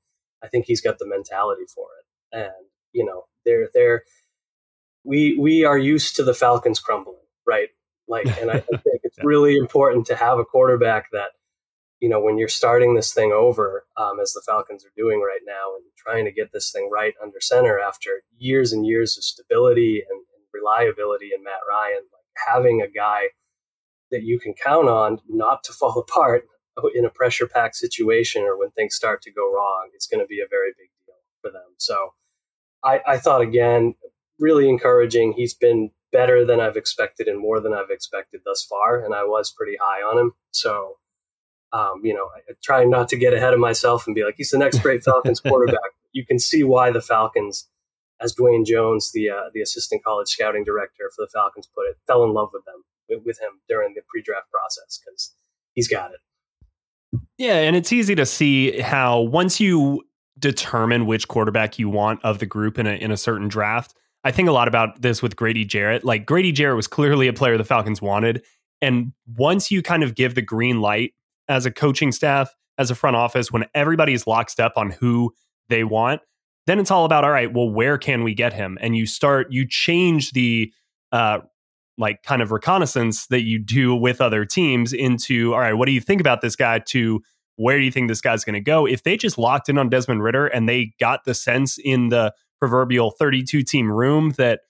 I 0.42 0.48
think 0.48 0.66
he's 0.66 0.82
got 0.82 0.98
the 0.98 1.06
mentality 1.06 1.64
for 1.74 1.86
it. 1.98 2.36
And 2.38 2.66
you 2.92 3.04
know, 3.04 3.24
they're 3.44 3.70
they're 3.72 4.02
we 5.04 5.38
we 5.38 5.64
are 5.64 5.78
used 5.78 6.16
to 6.16 6.24
the 6.24 6.34
Falcons 6.34 6.80
crumbling, 6.80 7.16
right? 7.46 7.68
Like, 8.08 8.26
and 8.40 8.50
I 8.50 8.60
think 8.60 9.00
it's 9.02 9.18
really 9.22 9.56
important 9.56 10.06
to 10.06 10.16
have 10.16 10.38
a 10.38 10.44
quarterback 10.44 11.10
that, 11.12 11.30
you 12.04 12.10
know, 12.10 12.20
when 12.20 12.36
you're 12.36 12.48
starting 12.48 12.94
this 12.94 13.14
thing 13.14 13.32
over, 13.32 13.86
um, 13.96 14.20
as 14.20 14.32
the 14.32 14.42
Falcons 14.44 14.84
are 14.84 14.92
doing 14.94 15.22
right 15.22 15.40
now, 15.46 15.74
and 15.74 15.84
trying 15.96 16.26
to 16.26 16.30
get 16.30 16.52
this 16.52 16.70
thing 16.70 16.90
right 16.92 17.14
under 17.22 17.40
center 17.40 17.80
after 17.80 18.10
years 18.36 18.74
and 18.74 18.84
years 18.84 19.16
of 19.16 19.24
stability 19.24 20.04
and, 20.06 20.18
and 20.18 20.44
reliability 20.52 21.30
in 21.34 21.42
Matt 21.42 21.60
Ryan, 21.66 22.02
like 22.12 22.46
having 22.46 22.82
a 22.82 22.90
guy 22.90 23.28
that 24.10 24.22
you 24.22 24.38
can 24.38 24.52
count 24.52 24.86
on 24.86 25.20
not 25.30 25.64
to 25.64 25.72
fall 25.80 25.98
apart 25.98 26.44
in 26.94 27.06
a 27.06 27.08
pressure 27.08 27.46
packed 27.46 27.76
situation 27.76 28.42
or 28.42 28.58
when 28.58 28.68
things 28.72 28.94
start 28.94 29.22
to 29.22 29.32
go 29.32 29.50
wrong, 29.50 29.88
it's 29.94 30.06
going 30.06 30.20
to 30.20 30.28
be 30.28 30.40
a 30.40 30.50
very 30.50 30.72
big 30.76 30.90
deal 31.06 31.16
for 31.40 31.50
them. 31.50 31.72
So 31.78 32.10
I, 32.84 33.00
I 33.06 33.16
thought 33.16 33.40
again, 33.40 33.94
really 34.38 34.68
encouraging. 34.68 35.32
He's 35.32 35.54
been 35.54 35.90
better 36.12 36.44
than 36.44 36.60
I've 36.60 36.76
expected 36.76 37.28
and 37.28 37.40
more 37.40 37.60
than 37.60 37.72
I've 37.72 37.88
expected 37.88 38.42
thus 38.44 38.62
far. 38.62 39.02
And 39.02 39.14
I 39.14 39.24
was 39.24 39.54
pretty 39.56 39.78
high 39.80 40.02
on 40.02 40.18
him. 40.18 40.32
So, 40.50 40.96
um, 41.72 42.00
you 42.02 42.14
know, 42.14 42.28
I, 42.34 42.38
I 42.50 42.54
try 42.62 42.84
not 42.84 43.08
to 43.08 43.16
get 43.16 43.34
ahead 43.34 43.52
of 43.52 43.60
myself 43.60 44.06
and 44.06 44.14
be 44.14 44.24
like, 44.24 44.34
he's 44.36 44.50
the 44.50 44.58
next 44.58 44.78
great 44.78 45.02
Falcons 45.02 45.40
quarterback. 45.46 45.80
You 46.12 46.24
can 46.24 46.38
see 46.38 46.62
why 46.62 46.90
the 46.90 47.00
Falcons, 47.00 47.66
as 48.20 48.34
Dwayne 48.34 48.64
Jones, 48.64 49.10
the 49.12 49.30
uh, 49.30 49.50
the 49.52 49.60
assistant 49.60 50.04
college 50.04 50.28
scouting 50.28 50.64
director 50.64 51.10
for 51.14 51.24
the 51.24 51.30
Falcons, 51.32 51.68
put 51.74 51.82
it, 51.82 51.96
fell 52.06 52.24
in 52.24 52.32
love 52.32 52.50
with 52.52 52.64
them 52.64 52.84
with 53.24 53.38
him 53.40 53.60
during 53.68 53.94
the 53.94 54.00
pre-draft 54.08 54.50
process 54.50 54.98
because 55.04 55.32
he's 55.74 55.88
got 55.88 56.10
it. 56.12 57.20
Yeah, 57.36 57.56
and 57.56 57.76
it's 57.76 57.92
easy 57.92 58.14
to 58.14 58.26
see 58.26 58.80
how 58.80 59.20
once 59.20 59.60
you 59.60 60.02
determine 60.38 61.06
which 61.06 61.28
quarterback 61.28 61.78
you 61.78 61.88
want 61.88 62.24
of 62.24 62.38
the 62.38 62.46
group 62.46 62.78
in 62.78 62.86
a 62.86 62.92
in 62.92 63.10
a 63.10 63.16
certain 63.16 63.48
draft, 63.48 63.94
I 64.24 64.32
think 64.32 64.48
a 64.48 64.52
lot 64.52 64.68
about 64.68 65.02
this 65.02 65.22
with 65.22 65.36
Grady 65.36 65.64
Jarrett. 65.64 66.04
Like 66.04 66.26
Grady 66.26 66.52
Jarrett 66.52 66.76
was 66.76 66.86
clearly 66.86 67.28
a 67.28 67.32
player 67.32 67.56
the 67.58 67.64
Falcons 67.64 68.00
wanted. 68.00 68.42
And 68.80 69.12
once 69.36 69.70
you 69.70 69.82
kind 69.82 70.02
of 70.02 70.14
give 70.14 70.34
the 70.34 70.42
green 70.42 70.80
light 70.80 71.14
as 71.48 71.66
a 71.66 71.70
coaching 71.70 72.12
staff, 72.12 72.54
as 72.78 72.90
a 72.90 72.94
front 72.94 73.16
office, 73.16 73.52
when 73.52 73.64
everybody's 73.74 74.26
locked 74.26 74.58
up 74.58 74.72
on 74.76 74.90
who 74.90 75.32
they 75.68 75.84
want, 75.84 76.20
then 76.66 76.78
it's 76.78 76.90
all 76.90 77.04
about, 77.04 77.24
all 77.24 77.30
right, 77.30 77.52
well, 77.52 77.68
where 77.68 77.98
can 77.98 78.24
we 78.24 78.34
get 78.34 78.52
him? 78.52 78.78
And 78.80 78.96
you 78.96 79.06
start, 79.06 79.48
you 79.50 79.66
change 79.68 80.32
the, 80.32 80.72
uh, 81.12 81.40
like 81.96 82.22
kind 82.22 82.42
of 82.42 82.50
reconnaissance 82.50 83.26
that 83.26 83.42
you 83.42 83.58
do 83.58 83.94
with 83.94 84.20
other 84.20 84.44
teams 84.44 84.92
into, 84.92 85.54
all 85.54 85.60
right, 85.60 85.74
what 85.74 85.86
do 85.86 85.92
you 85.92 86.00
think 86.00 86.20
about 86.20 86.40
this 86.40 86.56
guy? 86.56 86.80
To 86.80 87.22
where 87.56 87.78
do 87.78 87.84
you 87.84 87.90
think 87.90 88.08
this 88.08 88.20
guy's 88.20 88.44
going 88.44 88.54
to 88.54 88.60
go? 88.60 88.86
If 88.86 89.04
they 89.04 89.16
just 89.16 89.38
locked 89.38 89.68
in 89.68 89.78
on 89.78 89.88
Desmond 89.88 90.22
Ridder 90.22 90.46
and 90.46 90.68
they 90.68 90.92
got 90.98 91.24
the 91.24 91.34
sense 91.34 91.78
in 91.78 92.08
the 92.08 92.34
proverbial 92.58 93.12
32 93.12 93.62
team 93.62 93.90
room 93.90 94.32
that, 94.38 94.60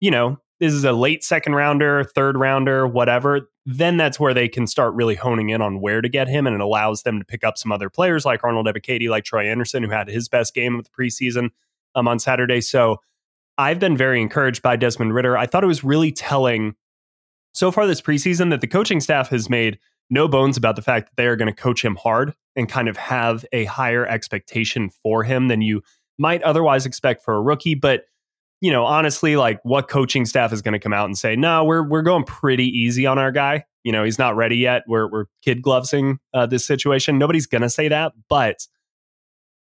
you 0.00 0.10
know, 0.10 0.38
this 0.64 0.74
is 0.74 0.84
a 0.84 0.92
late 0.92 1.22
second 1.22 1.54
rounder, 1.54 2.04
third 2.04 2.38
rounder, 2.38 2.86
whatever, 2.86 3.50
then 3.66 3.96
that's 3.96 4.18
where 4.18 4.32
they 4.34 4.48
can 4.48 4.66
start 4.66 4.94
really 4.94 5.14
honing 5.14 5.50
in 5.50 5.60
on 5.60 5.80
where 5.80 6.00
to 6.00 6.08
get 6.08 6.28
him. 6.28 6.46
And 6.46 6.54
it 6.54 6.60
allows 6.60 7.02
them 7.02 7.18
to 7.18 7.24
pick 7.24 7.44
up 7.44 7.58
some 7.58 7.70
other 7.70 7.90
players 7.90 8.24
like 8.24 8.42
Arnold 8.42 8.66
Ebiketie, 8.66 9.08
like 9.08 9.24
Troy 9.24 9.46
Andersen, 9.46 9.82
who 9.82 9.90
had 9.90 10.08
his 10.08 10.28
best 10.28 10.54
game 10.54 10.74
of 10.78 10.84
the 10.84 10.90
preseason 10.90 11.50
um, 11.94 12.08
on 12.08 12.18
Saturday. 12.18 12.60
So 12.60 13.00
I've 13.58 13.78
been 13.78 13.96
very 13.96 14.20
encouraged 14.20 14.62
by 14.62 14.76
Desmond 14.76 15.14
Ridder. 15.14 15.36
I 15.36 15.46
thought 15.46 15.64
it 15.64 15.68
was 15.68 15.84
really 15.84 16.12
telling 16.12 16.74
so 17.52 17.70
far 17.70 17.86
this 17.86 18.00
preseason 18.00 18.50
that 18.50 18.60
the 18.60 18.66
coaching 18.66 19.00
staff 19.00 19.28
has 19.28 19.48
made 19.48 19.78
no 20.10 20.28
bones 20.28 20.56
about 20.56 20.76
the 20.76 20.82
fact 20.82 21.08
that 21.08 21.16
they 21.16 21.26
are 21.26 21.36
going 21.36 21.54
to 21.54 21.62
coach 21.62 21.84
him 21.84 21.96
hard 21.96 22.34
and 22.56 22.68
kind 22.68 22.88
of 22.88 22.96
have 22.96 23.44
a 23.52 23.64
higher 23.64 24.06
expectation 24.06 24.90
for 24.90 25.24
him 25.24 25.48
than 25.48 25.62
you 25.62 25.82
might 26.18 26.42
otherwise 26.42 26.86
expect 26.86 27.24
for 27.24 27.34
a 27.34 27.42
rookie. 27.42 27.74
But 27.74 28.04
you 28.64 28.70
know, 28.70 28.86
honestly, 28.86 29.36
like 29.36 29.60
what 29.62 29.88
coaching 29.88 30.24
staff 30.24 30.50
is 30.50 30.62
going 30.62 30.72
to 30.72 30.78
come 30.78 30.94
out 30.94 31.04
and 31.04 31.18
say, 31.18 31.36
no, 31.36 31.62
we're 31.66 31.86
we're 31.86 32.00
going 32.00 32.24
pretty 32.24 32.64
easy 32.64 33.04
on 33.04 33.18
our 33.18 33.30
guy. 33.30 33.62
You 33.82 33.92
know, 33.92 34.04
he's 34.04 34.18
not 34.18 34.36
ready 34.36 34.56
yet. 34.56 34.84
We're 34.88 35.06
we're 35.06 35.26
kid 35.42 35.60
glovesing 35.60 36.16
uh, 36.32 36.46
this 36.46 36.64
situation. 36.64 37.18
Nobody's 37.18 37.46
going 37.46 37.60
to 37.60 37.68
say 37.68 37.88
that, 37.88 38.12
but 38.30 38.66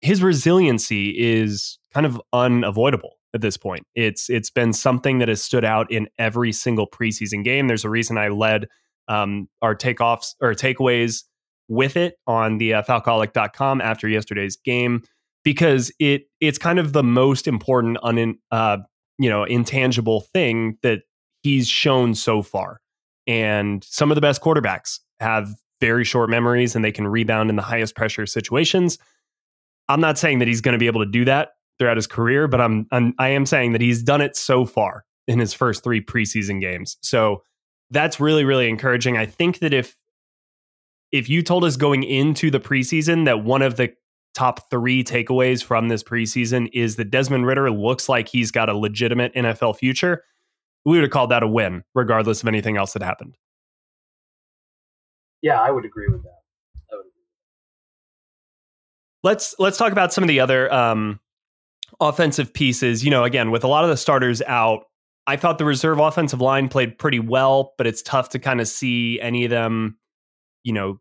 his 0.01 0.23
resiliency 0.23 1.11
is 1.11 1.79
kind 1.93 2.07
of 2.07 2.19
unavoidable 2.33 3.19
at 3.35 3.43
this 3.43 3.59
point. 3.59 3.87
It's 3.95 4.31
it's 4.31 4.49
been 4.49 4.73
something 4.73 5.19
that 5.19 5.29
has 5.29 5.43
stood 5.43 5.63
out 5.63 5.93
in 5.93 6.09
every 6.19 6.53
single 6.53 6.89
preseason 6.89 7.45
game. 7.45 7.67
There's 7.67 7.85
a 7.85 7.91
reason 7.91 8.17
I 8.17 8.29
led 8.29 8.67
um, 9.09 9.51
our 9.61 9.77
takeoffs 9.77 10.37
or 10.41 10.55
takeaways 10.55 11.25
with 11.69 11.99
it 11.99 12.15
on 12.27 12.57
the 12.57 12.73
uh, 12.73 12.83
falcoholic.com 12.83 13.83
after 13.83 14.09
yesterday's 14.09 14.57
game 14.57 15.03
because 15.47 15.93
it 16.01 16.23
it's 16.41 16.59
kind 16.59 16.81
of 16.81 16.93
the 16.93 17.05
most 17.05 17.47
important 17.47 17.99
un, 18.03 18.37
uh, 18.51 18.79
you 19.17 19.31
know 19.31 19.45
intangible 19.45 20.23
thing 20.35 20.77
that 20.83 21.03
he's 21.45 21.69
shown 21.69 22.17
so 22.17 22.43
far. 22.43 22.81
And 23.29 23.85
some 23.85 24.11
of 24.11 24.17
the 24.17 24.21
best 24.21 24.43
quarterbacks 24.43 24.99
have 25.21 25.49
very 25.81 26.05
short 26.05 26.31
memories 26.31 26.75
and 26.75 26.85
they 26.85 26.91
can 26.91 27.07
rebound 27.07 27.49
in 27.49 27.55
the 27.55 27.63
highest 27.63 27.95
pressure 27.95 28.27
situations. 28.27 28.99
I'm 29.89 30.01
not 30.01 30.19
saying 30.19 30.41
that 30.41 30.49
he's 30.49 30.61
going 30.61 30.73
to 30.73 30.79
be 30.79 30.89
able 30.89 31.05
to 31.05 31.11
do 31.11 31.25
that 31.27 31.51
throughout 31.79 31.97
his 31.97 32.09
career, 32.09 32.49
but 32.49 32.61
I'm, 32.61 32.89
I'm 32.91 33.15
I 33.21 33.29
am 33.29 33.47
saying 33.47 33.71
that 33.71 33.81
he's 33.81 34.03
done 34.03 34.21
it 34.21 34.35
so 34.35 34.65
far 34.65 35.05
in 35.29 35.39
his 35.39 35.55
first 35.55 35.85
3 35.85 36.01
preseason 36.01 36.61
games. 36.61 36.97
So 37.03 37.45
that's 37.91 38.19
really 38.19 38.45
really 38.45 38.69
encouraging. 38.69 39.17
I 39.17 39.27
think 39.27 39.61
that 39.61 39.73
if 39.73 39.95
if 41.13 41.29
you 41.29 41.41
told 41.45 41.63
us 41.63 41.77
going 41.77 42.03
into 42.03 42.51
the 42.51 42.59
preseason 42.59 43.27
that 43.27 43.45
one 43.45 43.63
of 43.63 43.77
the 43.77 43.95
top 44.37 44.69
three 44.71 45.03
takeaways 45.03 45.65
from 45.65 45.89
this 45.89 46.03
preseason 46.03 46.69
is 46.75 46.97
that 46.97 47.11
Desmond 47.11 47.47
Ridder 47.47 47.71
looks 47.71 48.07
like 48.09 48.29
he's 48.29 48.51
got 48.51 48.69
a 48.69 48.77
legitimate 48.77 49.35
NFL 49.35 49.79
future. 49.79 50.23
We 50.85 50.93
would 50.93 51.03
have 51.03 51.11
called 51.11 51.31
that 51.31 51.43
a 51.43 51.49
win, 51.49 51.83
regardless 51.95 52.43
of 52.43 52.49
anything 52.49 52.77
else 52.77 52.93
that 52.93 53.03
happened. 53.03 53.37
Yeah, 55.41 55.61
I 55.61 55.71
would 55.71 55.87
agree 55.87 56.09
with 56.09 56.23
that. 56.23 56.33
Let's 59.23 59.57
let's 59.59 59.79
talk 59.79 59.91
about 59.91 60.13
some 60.13 60.23
of 60.23 60.29
the 60.29 60.39
other 60.39 60.73
um, 60.73 61.19
offensive 61.99 62.53
pieces. 62.53 63.05
You 63.05 63.11
know, 63.11 63.25
again, 63.25 63.51
with 63.51 63.65
a 63.65 63.69
lot 63.69 63.85
of 63.85 63.91
the 63.91 63.97
starters 63.97 64.43
out, 64.43 64.85
I 65.27 65.37
thought 65.37 65.59
the 65.59 65.65
reserve 65.65 65.99
offensive 65.99 66.41
line 66.41 66.69
played 66.69 66.99
pretty 66.99 67.19
well, 67.19 67.73
but 67.79 67.87
it's 67.87 68.03
tough 68.03 68.29
to 68.31 68.39
kind 68.39 68.61
of 68.61 68.69
see 68.69 69.19
any 69.21 69.45
of 69.45 69.51
them, 69.51 69.99
you 70.63 70.73
know, 70.73 71.01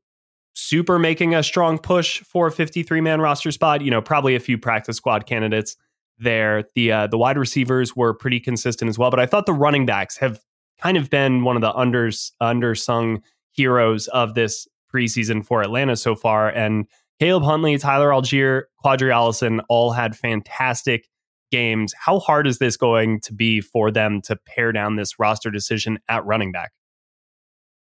super 0.55 0.97
making 0.97 1.35
a 1.35 1.43
strong 1.43 1.77
push 1.77 2.21
for 2.21 2.47
a 2.47 2.51
53 2.51 3.01
man 3.01 3.21
roster 3.21 3.51
spot. 3.51 3.81
You 3.81 3.91
know, 3.91 4.01
probably 4.01 4.35
a 4.35 4.39
few 4.39 4.57
practice 4.57 4.97
squad 4.97 5.25
candidates 5.25 5.75
there. 6.17 6.63
The 6.75 6.91
uh, 6.91 7.07
the 7.07 7.17
wide 7.17 7.37
receivers 7.37 7.95
were 7.95 8.13
pretty 8.13 8.39
consistent 8.39 8.89
as 8.89 8.97
well, 8.97 9.11
but 9.11 9.19
I 9.19 9.25
thought 9.25 9.45
the 9.45 9.53
running 9.53 9.85
backs 9.85 10.17
have 10.17 10.39
kind 10.81 10.97
of 10.97 11.09
been 11.09 11.43
one 11.43 11.55
of 11.55 11.61
the 11.61 11.71
unders 11.71 12.31
undersung 12.41 13.21
heroes 13.51 14.07
of 14.09 14.33
this 14.33 14.67
preseason 14.93 15.45
for 15.45 15.61
Atlanta 15.61 15.95
so 15.95 16.15
far. 16.15 16.49
And 16.49 16.87
Caleb 17.19 17.43
Huntley, 17.43 17.77
Tyler 17.77 18.09
Allgeier, 18.09 18.63
Qadree 18.83 19.11
Ollison 19.11 19.61
all 19.69 19.91
had 19.91 20.17
fantastic 20.17 21.07
games. 21.51 21.93
How 21.97 22.19
hard 22.19 22.47
is 22.47 22.59
this 22.59 22.75
going 22.75 23.21
to 23.21 23.33
be 23.33 23.61
for 23.61 23.91
them 23.91 24.21
to 24.23 24.35
pare 24.35 24.71
down 24.71 24.95
this 24.95 25.17
roster 25.19 25.49
decision 25.49 25.99
at 26.09 26.25
running 26.25 26.51
back? 26.51 26.71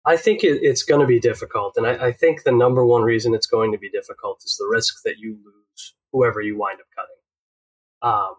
I 0.09 0.17
think 0.17 0.43
it, 0.43 0.59
it's 0.63 0.83
going 0.83 1.01
to 1.01 1.07
be 1.07 1.19
difficult. 1.19 1.75
And 1.77 1.85
I, 1.85 2.07
I, 2.07 2.11
think 2.11 2.43
the 2.43 2.51
number 2.51 2.83
one 2.83 3.03
reason 3.03 3.35
it's 3.35 3.45
going 3.45 3.71
to 3.73 3.77
be 3.77 3.89
difficult 3.89 4.41
is 4.43 4.57
the 4.57 4.65
risk 4.65 5.03
that 5.05 5.19
you 5.19 5.37
lose 5.45 5.93
whoever 6.11 6.41
you 6.41 6.57
wind 6.57 6.79
up 6.81 6.87
cutting. 6.95 7.15
Um, 8.01 8.35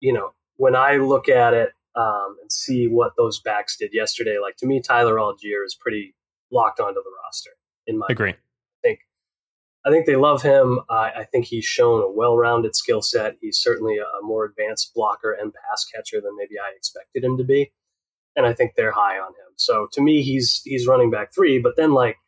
you 0.00 0.12
know, 0.12 0.32
when 0.56 0.76
I 0.76 0.96
look 0.96 1.28
at 1.30 1.54
it, 1.54 1.70
um, 1.94 2.36
and 2.40 2.50
see 2.50 2.86
what 2.86 3.12
those 3.16 3.40
backs 3.40 3.76
did 3.76 3.90
yesterday. 3.92 4.38
Like 4.40 4.56
to 4.58 4.66
me, 4.66 4.80
Tyler 4.80 5.16
Allgeier 5.16 5.64
is 5.64 5.76
pretty 5.78 6.14
locked 6.50 6.80
onto 6.80 7.00
the 7.02 7.12
roster. 7.24 7.50
In 7.86 7.98
my 7.98 8.06
agree, 8.08 8.30
opinion. 8.30 8.42
I 8.84 8.88
think 8.88 8.98
I 9.84 9.90
think 9.90 10.06
they 10.06 10.16
love 10.16 10.42
him. 10.42 10.80
I 10.88 11.24
think 11.30 11.46
he's 11.46 11.64
shown 11.64 12.02
a 12.02 12.10
well-rounded 12.10 12.76
skill 12.76 13.02
set. 13.02 13.36
He's 13.40 13.58
certainly 13.58 13.98
a, 13.98 14.04
a 14.04 14.22
more 14.22 14.44
advanced 14.44 14.92
blocker 14.94 15.32
and 15.32 15.52
pass 15.52 15.84
catcher 15.84 16.20
than 16.20 16.36
maybe 16.36 16.58
I 16.58 16.72
expected 16.76 17.24
him 17.24 17.36
to 17.36 17.44
be, 17.44 17.72
and 18.36 18.46
I 18.46 18.52
think 18.52 18.72
they're 18.74 18.92
high 18.92 19.18
on 19.18 19.30
him. 19.30 19.52
So 19.56 19.88
to 19.92 20.00
me, 20.00 20.22
he's 20.22 20.62
he's 20.64 20.86
running 20.86 21.10
back 21.10 21.32
three. 21.32 21.58
But 21.58 21.76
then 21.76 21.92
like 21.92 22.18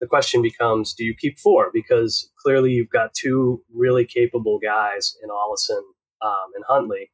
the 0.00 0.06
question 0.06 0.42
becomes, 0.42 0.94
do 0.94 1.04
you 1.04 1.14
keep 1.14 1.38
four? 1.38 1.70
Because 1.72 2.28
clearly 2.42 2.72
you've 2.72 2.90
got 2.90 3.14
two 3.14 3.62
really 3.74 4.04
capable 4.04 4.58
guys 4.58 5.16
in 5.22 5.30
Ollison 5.30 5.82
um, 6.22 6.52
and 6.54 6.64
Huntley, 6.68 7.10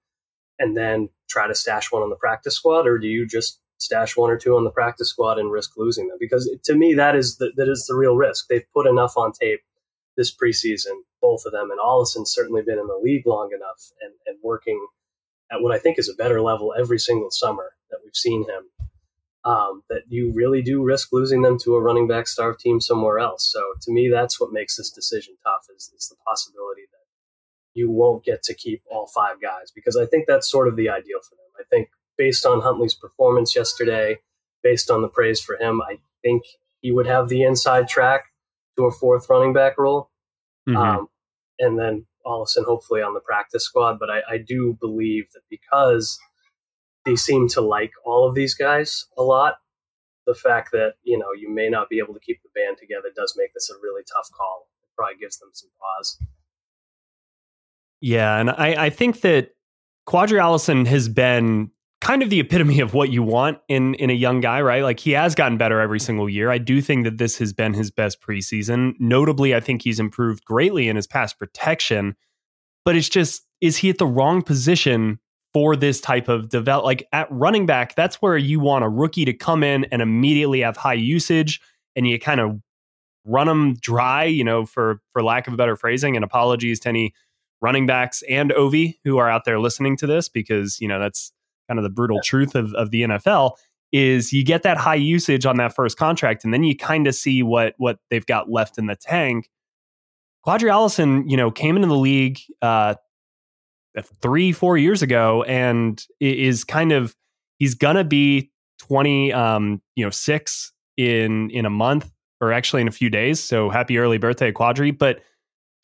and 0.58 0.76
then 0.76 1.08
try 1.28 1.46
to 1.46 1.54
stash 1.54 1.90
one 1.90 2.02
on 2.02 2.10
the 2.10 2.16
practice 2.16 2.56
squad, 2.56 2.86
or 2.86 2.98
do 2.98 3.06
you 3.06 3.26
just 3.26 3.58
stash 3.78 4.16
one 4.16 4.30
or 4.30 4.36
two 4.36 4.56
on 4.56 4.64
the 4.64 4.70
practice 4.70 5.08
squad 5.10 5.38
and 5.38 5.50
risk 5.50 5.72
losing 5.76 6.08
them? 6.08 6.18
Because 6.20 6.50
to 6.64 6.74
me, 6.74 6.94
that 6.94 7.16
is 7.16 7.36
the, 7.38 7.52
that 7.56 7.68
is 7.68 7.86
the 7.86 7.96
real 7.96 8.16
risk. 8.16 8.46
They've 8.48 8.70
put 8.74 8.86
enough 8.86 9.16
on 9.16 9.32
tape 9.32 9.60
this 10.16 10.34
preseason, 10.34 10.94
both 11.20 11.44
of 11.44 11.52
them, 11.52 11.70
and 11.70 11.80
Ollison's 11.80 12.32
certainly 12.32 12.62
been 12.62 12.78
in 12.78 12.86
the 12.86 13.00
league 13.02 13.26
long 13.26 13.50
enough 13.52 13.90
and, 14.00 14.12
and 14.26 14.38
working 14.42 14.86
at 15.50 15.60
what 15.60 15.74
I 15.74 15.78
think 15.78 15.98
is 15.98 16.08
a 16.08 16.14
better 16.14 16.40
level 16.40 16.74
every 16.78 16.98
single 16.98 17.30
summer 17.30 17.72
that 17.94 18.00
we've 18.04 18.16
seen 18.16 18.42
him 18.42 18.70
um, 19.44 19.82
that 19.88 20.02
you 20.08 20.32
really 20.34 20.62
do 20.62 20.82
risk 20.82 21.12
losing 21.12 21.42
them 21.42 21.58
to 21.60 21.76
a 21.76 21.80
running 21.80 22.08
back 22.08 22.26
starved 22.26 22.60
team 22.60 22.80
somewhere 22.80 23.18
else. 23.18 23.48
So 23.52 23.60
to 23.82 23.92
me, 23.92 24.08
that's 24.08 24.40
what 24.40 24.52
makes 24.52 24.76
this 24.76 24.90
decision 24.90 25.34
tough 25.44 25.66
is, 25.74 25.92
is 25.96 26.08
the 26.08 26.16
possibility 26.26 26.82
that 26.90 27.04
you 27.74 27.90
won't 27.90 28.24
get 28.24 28.42
to 28.44 28.54
keep 28.54 28.82
all 28.90 29.08
five 29.14 29.40
guys 29.40 29.70
because 29.74 29.96
I 29.96 30.06
think 30.06 30.24
that's 30.26 30.50
sort 30.50 30.66
of 30.66 30.76
the 30.76 30.88
ideal 30.88 31.20
for 31.22 31.34
them. 31.36 31.44
I 31.60 31.62
think 31.70 31.90
based 32.16 32.44
on 32.46 32.62
Huntley's 32.62 32.94
performance 32.94 33.54
yesterday, 33.54 34.18
based 34.62 34.90
on 34.90 35.02
the 35.02 35.08
praise 35.08 35.40
for 35.40 35.56
him, 35.56 35.80
I 35.82 35.98
think 36.22 36.42
he 36.80 36.90
would 36.90 37.06
have 37.06 37.28
the 37.28 37.42
inside 37.42 37.86
track 37.86 38.24
to 38.76 38.86
a 38.86 38.92
fourth 38.92 39.28
running 39.28 39.52
back 39.52 39.76
role. 39.78 40.10
Mm-hmm. 40.68 40.76
Um, 40.76 41.08
and 41.58 41.78
then 41.78 42.06
Ollison 42.26 42.64
hopefully 42.64 43.02
on 43.02 43.14
the 43.14 43.20
practice 43.20 43.64
squad. 43.64 43.98
But 43.98 44.10
I, 44.10 44.22
I 44.28 44.38
do 44.38 44.76
believe 44.80 45.26
that 45.34 45.42
because– 45.50 46.18
they 47.04 47.16
seem 47.16 47.48
to 47.48 47.60
like 47.60 47.92
all 48.04 48.26
of 48.28 48.34
these 48.34 48.54
guys 48.54 49.06
a 49.16 49.22
lot. 49.22 49.56
The 50.26 50.34
fact 50.34 50.72
that 50.72 50.94
you 51.02 51.18
know 51.18 51.32
you 51.36 51.52
may 51.52 51.68
not 51.68 51.88
be 51.88 51.98
able 51.98 52.14
to 52.14 52.20
keep 52.20 52.42
the 52.42 52.48
band 52.54 52.78
together 52.78 53.08
does 53.14 53.34
make 53.36 53.52
this 53.52 53.70
a 53.70 53.74
really 53.82 54.02
tough 54.02 54.28
call. 54.36 54.68
It 54.82 54.90
probably 54.96 55.16
gives 55.16 55.38
them 55.38 55.50
some 55.52 55.70
pause. 55.78 56.18
Yeah, 58.00 58.38
and 58.38 58.50
I, 58.50 58.86
I 58.86 58.90
think 58.90 59.20
that 59.20 59.50
Qadree 60.06 60.40
Ollison 60.40 60.86
has 60.86 61.08
been 61.08 61.70
kind 62.00 62.22
of 62.22 62.28
the 62.28 62.38
epitome 62.38 62.80
of 62.80 62.92
what 62.92 63.10
you 63.10 63.22
want 63.22 63.58
in 63.68 63.94
in 63.94 64.10
a 64.10 64.14
young 64.14 64.40
guy, 64.40 64.60
right? 64.60 64.82
Like 64.82 65.00
he 65.00 65.12
has 65.12 65.34
gotten 65.34 65.56
better 65.56 65.80
every 65.80 66.00
single 66.00 66.28
year. 66.28 66.50
I 66.50 66.58
do 66.58 66.82
think 66.82 67.04
that 67.04 67.18
this 67.18 67.38
has 67.38 67.52
been 67.52 67.72
his 67.72 67.90
best 67.90 68.20
preseason. 68.20 68.92
Notably, 68.98 69.54
I 69.54 69.60
think 69.60 69.82
he's 69.82 69.98
improved 69.98 70.44
greatly 70.44 70.88
in 70.88 70.96
his 70.96 71.06
pass 71.06 71.32
protection. 71.32 72.14
But 72.84 72.96
it's 72.96 73.08
just 73.08 73.46
is 73.62 73.78
he 73.78 73.88
at 73.88 73.96
the 73.96 74.06
wrong 74.06 74.42
position 74.42 75.18
for 75.54 75.76
this 75.76 76.00
type 76.00 76.28
of 76.28 76.48
develop 76.50 76.84
like 76.84 77.08
at 77.12 77.26
running 77.30 77.64
back 77.64 77.94
that's 77.94 78.16
where 78.16 78.36
you 78.36 78.60
want 78.60 78.84
a 78.84 78.88
rookie 78.88 79.24
to 79.24 79.32
come 79.32 79.62
in 79.62 79.84
and 79.86 80.02
immediately 80.02 80.60
have 80.60 80.76
high 80.76 80.92
usage 80.92 81.60
and 81.96 82.06
you 82.06 82.18
kind 82.18 82.40
of 82.40 82.60
run 83.24 83.46
them 83.46 83.74
dry 83.76 84.24
you 84.24 84.44
know 84.44 84.66
for 84.66 85.00
for 85.12 85.22
lack 85.22 85.46
of 85.46 85.54
a 85.54 85.56
better 85.56 85.76
phrasing 85.76 86.16
and 86.16 86.24
apologies 86.24 86.80
to 86.80 86.88
any 86.88 87.14
running 87.62 87.86
backs 87.86 88.22
and 88.28 88.50
Ovi 88.50 88.96
who 89.04 89.16
are 89.16 89.30
out 89.30 89.46
there 89.46 89.58
listening 89.58 89.96
to 89.98 90.06
this 90.06 90.28
because 90.28 90.80
you 90.80 90.88
know 90.88 90.98
that's 90.98 91.32
kind 91.68 91.78
of 91.78 91.84
the 91.84 91.90
brutal 91.90 92.20
truth 92.20 92.54
of, 92.54 92.74
of 92.74 92.90
the 92.90 93.02
NFL 93.02 93.52
is 93.92 94.32
you 94.32 94.44
get 94.44 94.64
that 94.64 94.76
high 94.76 94.94
usage 94.94 95.46
on 95.46 95.56
that 95.56 95.74
first 95.74 95.96
contract 95.96 96.44
and 96.44 96.52
then 96.52 96.64
you 96.64 96.76
kind 96.76 97.06
of 97.06 97.14
see 97.14 97.42
what 97.42 97.74
what 97.78 97.98
they've 98.10 98.26
got 98.26 98.50
left 98.50 98.76
in 98.76 98.86
the 98.86 98.96
tank. 98.96 99.48
Qadree 100.46 100.70
Ollison, 100.70 101.24
you 101.26 101.38
know, 101.38 101.50
came 101.50 101.76
into 101.76 101.88
the 101.88 101.96
league 101.96 102.38
uh, 102.60 102.96
three, 104.22 104.52
four 104.52 104.76
years 104.76 105.02
ago, 105.02 105.42
and 105.44 106.04
is 106.20 106.64
kind 106.64 106.92
of 106.92 107.14
he's 107.58 107.74
gonna 107.74 108.04
be 108.04 108.50
twenty, 108.78 109.32
um, 109.32 109.80
you 109.96 110.04
know, 110.04 110.10
six 110.10 110.72
in 110.96 111.50
in 111.50 111.66
a 111.66 111.70
month 111.70 112.10
or 112.40 112.52
actually 112.52 112.82
in 112.82 112.88
a 112.88 112.92
few 112.92 113.10
days. 113.10 113.40
So 113.40 113.70
happy 113.70 113.98
early 113.98 114.18
birthday, 114.18 114.52
Qadree! 114.52 114.96
But 114.96 115.20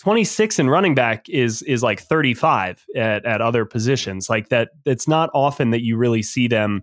26 0.01 0.59
in 0.59 0.71
running 0.71 0.95
back 0.95 1.29
is 1.29 1.61
is 1.63 1.83
like 1.83 2.01
35 2.01 2.85
at, 2.97 3.25
at 3.27 3.43
other 3.43 3.67
positions. 3.67 4.31
Like 4.31 4.49
that, 4.49 4.71
it's 4.87 5.07
not 5.07 5.29
often 5.35 5.71
that 5.71 5.85
you 5.85 5.99
really 5.99 6.23
see 6.23 6.49
them 6.49 6.83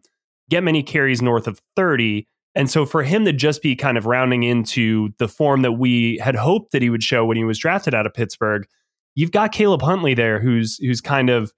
get 0.49 0.63
many 0.63 0.83
carries 0.83 1.21
north 1.21 1.47
of 1.47 1.59
30. 1.75 2.27
And 2.53 2.69
so 2.69 2.85
for 2.85 3.01
him 3.03 3.25
to 3.25 3.33
just 3.33 3.63
be 3.63 3.75
kind 3.75 3.97
of 3.97 4.05
rounding 4.05 4.43
into 4.43 5.09
the 5.17 5.27
form 5.27 5.63
that 5.63 5.73
we 5.73 6.19
had 6.23 6.35
hoped 6.35 6.71
that 6.71 6.83
he 6.83 6.91
would 6.91 7.03
show 7.03 7.25
when 7.25 7.37
he 7.37 7.43
was 7.43 7.57
drafted 7.57 7.95
out 7.95 8.05
of 8.05 8.13
Pittsburgh, 8.13 8.67
you've 9.17 9.31
got 9.31 9.51
Caleb 9.51 9.81
Huntley 9.81 10.13
there 10.13 10.39
who's 10.39 10.77
who's 10.77 11.01
kind 11.01 11.29
of 11.29 11.51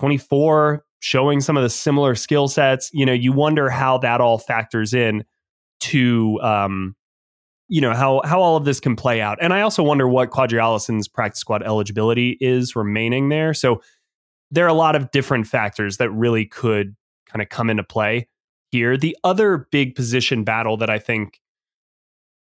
24 0.00 0.84
showing 0.98 1.40
some 1.40 1.56
of 1.56 1.62
the 1.62 1.70
similar 1.70 2.14
skill 2.14 2.48
sets. 2.48 2.90
You 2.92 3.06
know 3.06 3.12
you 3.14 3.32
wonder 3.32 3.70
how 3.70 3.96
that 3.98 4.20
all 4.20 4.36
factors 4.36 4.92
in 4.92 5.24
to 5.80 6.38
um 6.42 6.94
you 7.68 7.80
know 7.80 7.94
how 7.94 8.20
how 8.24 8.42
all 8.42 8.56
of 8.56 8.66
this 8.66 8.80
can 8.80 8.96
play 8.96 9.22
out. 9.22 9.38
And 9.40 9.54
i 9.54 9.62
also 9.62 9.82
wonder 9.82 10.06
what 10.06 10.30
Qadree 10.30 10.60
Ollison's 10.60 11.08
practice 11.08 11.40
squad 11.40 11.62
eligibility 11.62 12.36
is 12.40 12.76
remaining 12.76 13.30
there. 13.30 13.54
So 13.54 13.80
there 14.50 14.66
are 14.66 14.68
a 14.68 14.74
lot 14.74 14.96
of 14.96 15.10
different 15.12 15.46
factors 15.46 15.96
that 15.96 16.10
really 16.10 16.44
could 16.44 16.94
kind 17.26 17.40
of 17.40 17.48
come 17.48 17.70
into 17.70 17.84
play 17.84 18.28
here. 18.70 18.98
The 18.98 19.16
other 19.24 19.68
big 19.70 19.94
position 19.94 20.42
battle 20.44 20.76
that 20.78 20.90
i 20.90 20.98
think 20.98 21.40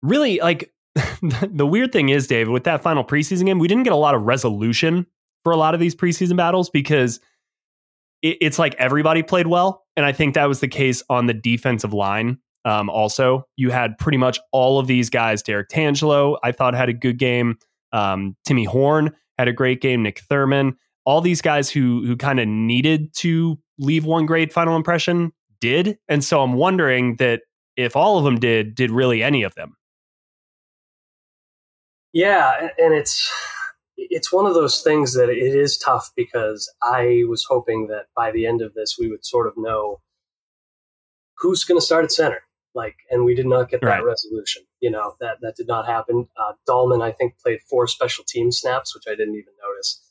really 0.04 0.40
like 0.40 0.72
the 1.52 1.66
weird 1.66 1.92
thing 1.92 2.10
is, 2.10 2.28
Dave, 2.28 2.50
with 2.50 2.64
that 2.66 2.82
final 2.82 3.04
preseason 3.04 3.46
game, 3.46 3.60
we 3.60 3.68
didn't 3.68 3.84
get 3.84 3.94
a 3.94 3.98
lot 3.98 4.16
of 4.16 4.24
resolution 4.24 5.06
for 5.44 5.52
a 5.52 5.58
lot 5.58 5.74
of 5.74 5.80
these 5.80 5.96
preseason 5.96 6.38
battles 6.38 6.70
because 6.70 7.20
it, 8.22 8.38
it's 8.42 8.60
like 8.60 8.76
everybody 8.76 9.24
played 9.24 9.48
well. 9.48 9.86
And 9.96 10.06
I 10.06 10.12
think 10.12 10.36
that 10.36 10.46
was 10.46 10.60
the 10.60 10.68
case 10.68 11.04
on 11.10 11.26
the 11.26 11.34
defensive 11.34 11.94
line. 11.94 12.40
Um, 12.66 12.90
also, 12.90 13.48
you 13.56 13.70
had 13.70 13.98
pretty 13.98 14.18
much 14.18 14.40
all 14.52 14.80
of 14.80 14.88
these 14.88 15.10
guys. 15.10 15.42
Derrick 15.42 15.70
Tangelo, 15.70 16.38
I 16.44 16.52
thought, 16.52 16.74
had 16.74 16.90
a 16.90 16.94
good 16.94 17.18
game. 17.18 17.58
Um, 17.94 18.36
Timmy 18.46 18.66
Horne 18.66 19.16
had 19.38 19.48
a 19.48 19.54
great 19.54 19.82
game. 19.82 20.04
Nick 20.04 20.20
Thurman, 20.20 20.76
all 21.06 21.22
these 21.22 21.42
guys 21.42 21.70
who 21.70 22.06
who 22.06 22.18
kind 22.18 22.40
of 22.40 22.48
needed 22.48 23.14
to 23.16 23.58
leave 23.78 24.04
one 24.06 24.26
great 24.26 24.52
final 24.52 24.76
impression 24.76 25.32
did. 25.62 25.98
And 26.10 26.24
so 26.24 26.42
I'm 26.42 26.54
wondering 26.54 27.16
that 27.18 27.42
if 27.78 27.96
all 27.96 28.18
of 28.18 28.26
them 28.26 28.40
did, 28.40 28.76
did 28.76 28.92
really 28.92 29.24
any 29.24 29.44
of 29.44 29.56
them? 29.56 29.78
Yeah, 32.18 32.70
and 32.80 32.96
it's 32.96 33.32
it's 33.96 34.34
one 34.34 34.48
of 34.48 34.56
those 34.56 34.82
things 34.82 35.14
that 35.14 35.30
it 35.30 35.38
is 35.38 35.78
tough 35.78 36.10
because 36.16 36.68
I 36.82 37.22
was 37.28 37.46
hoping 37.48 37.90
that 37.90 38.06
by 38.16 38.32
the 38.32 38.48
end 38.48 38.60
of 38.60 38.74
this 38.74 38.98
we 39.00 39.08
would 39.08 39.24
sort 39.24 39.46
of 39.46 39.54
know 39.56 40.02
who's 41.38 41.64
going 41.64 41.80
to 41.80 41.86
start 41.86 42.06
at 42.06 42.12
center. 42.12 42.42
Like, 42.74 42.96
and 43.12 43.24
we 43.24 43.36
did 43.36 43.46
not 43.46 43.70
get 43.70 43.82
that 43.82 43.88
right. 43.88 44.04
resolution. 44.04 44.64
You 44.80 44.90
know 44.90 45.14
that 45.20 45.42
that 45.42 45.58
did 45.58 45.68
not 45.68 45.86
happen. 45.86 46.28
Uh, 46.36 46.54
Dalman, 46.68 47.04
I 47.04 47.12
think, 47.12 47.36
played 47.38 47.60
four 47.70 47.86
special 47.86 48.24
team 48.28 48.52
snaps, 48.52 48.96
which 48.96 49.04
I 49.08 49.12
didn't 49.12 49.36
even 49.36 49.54
notice. 49.64 50.02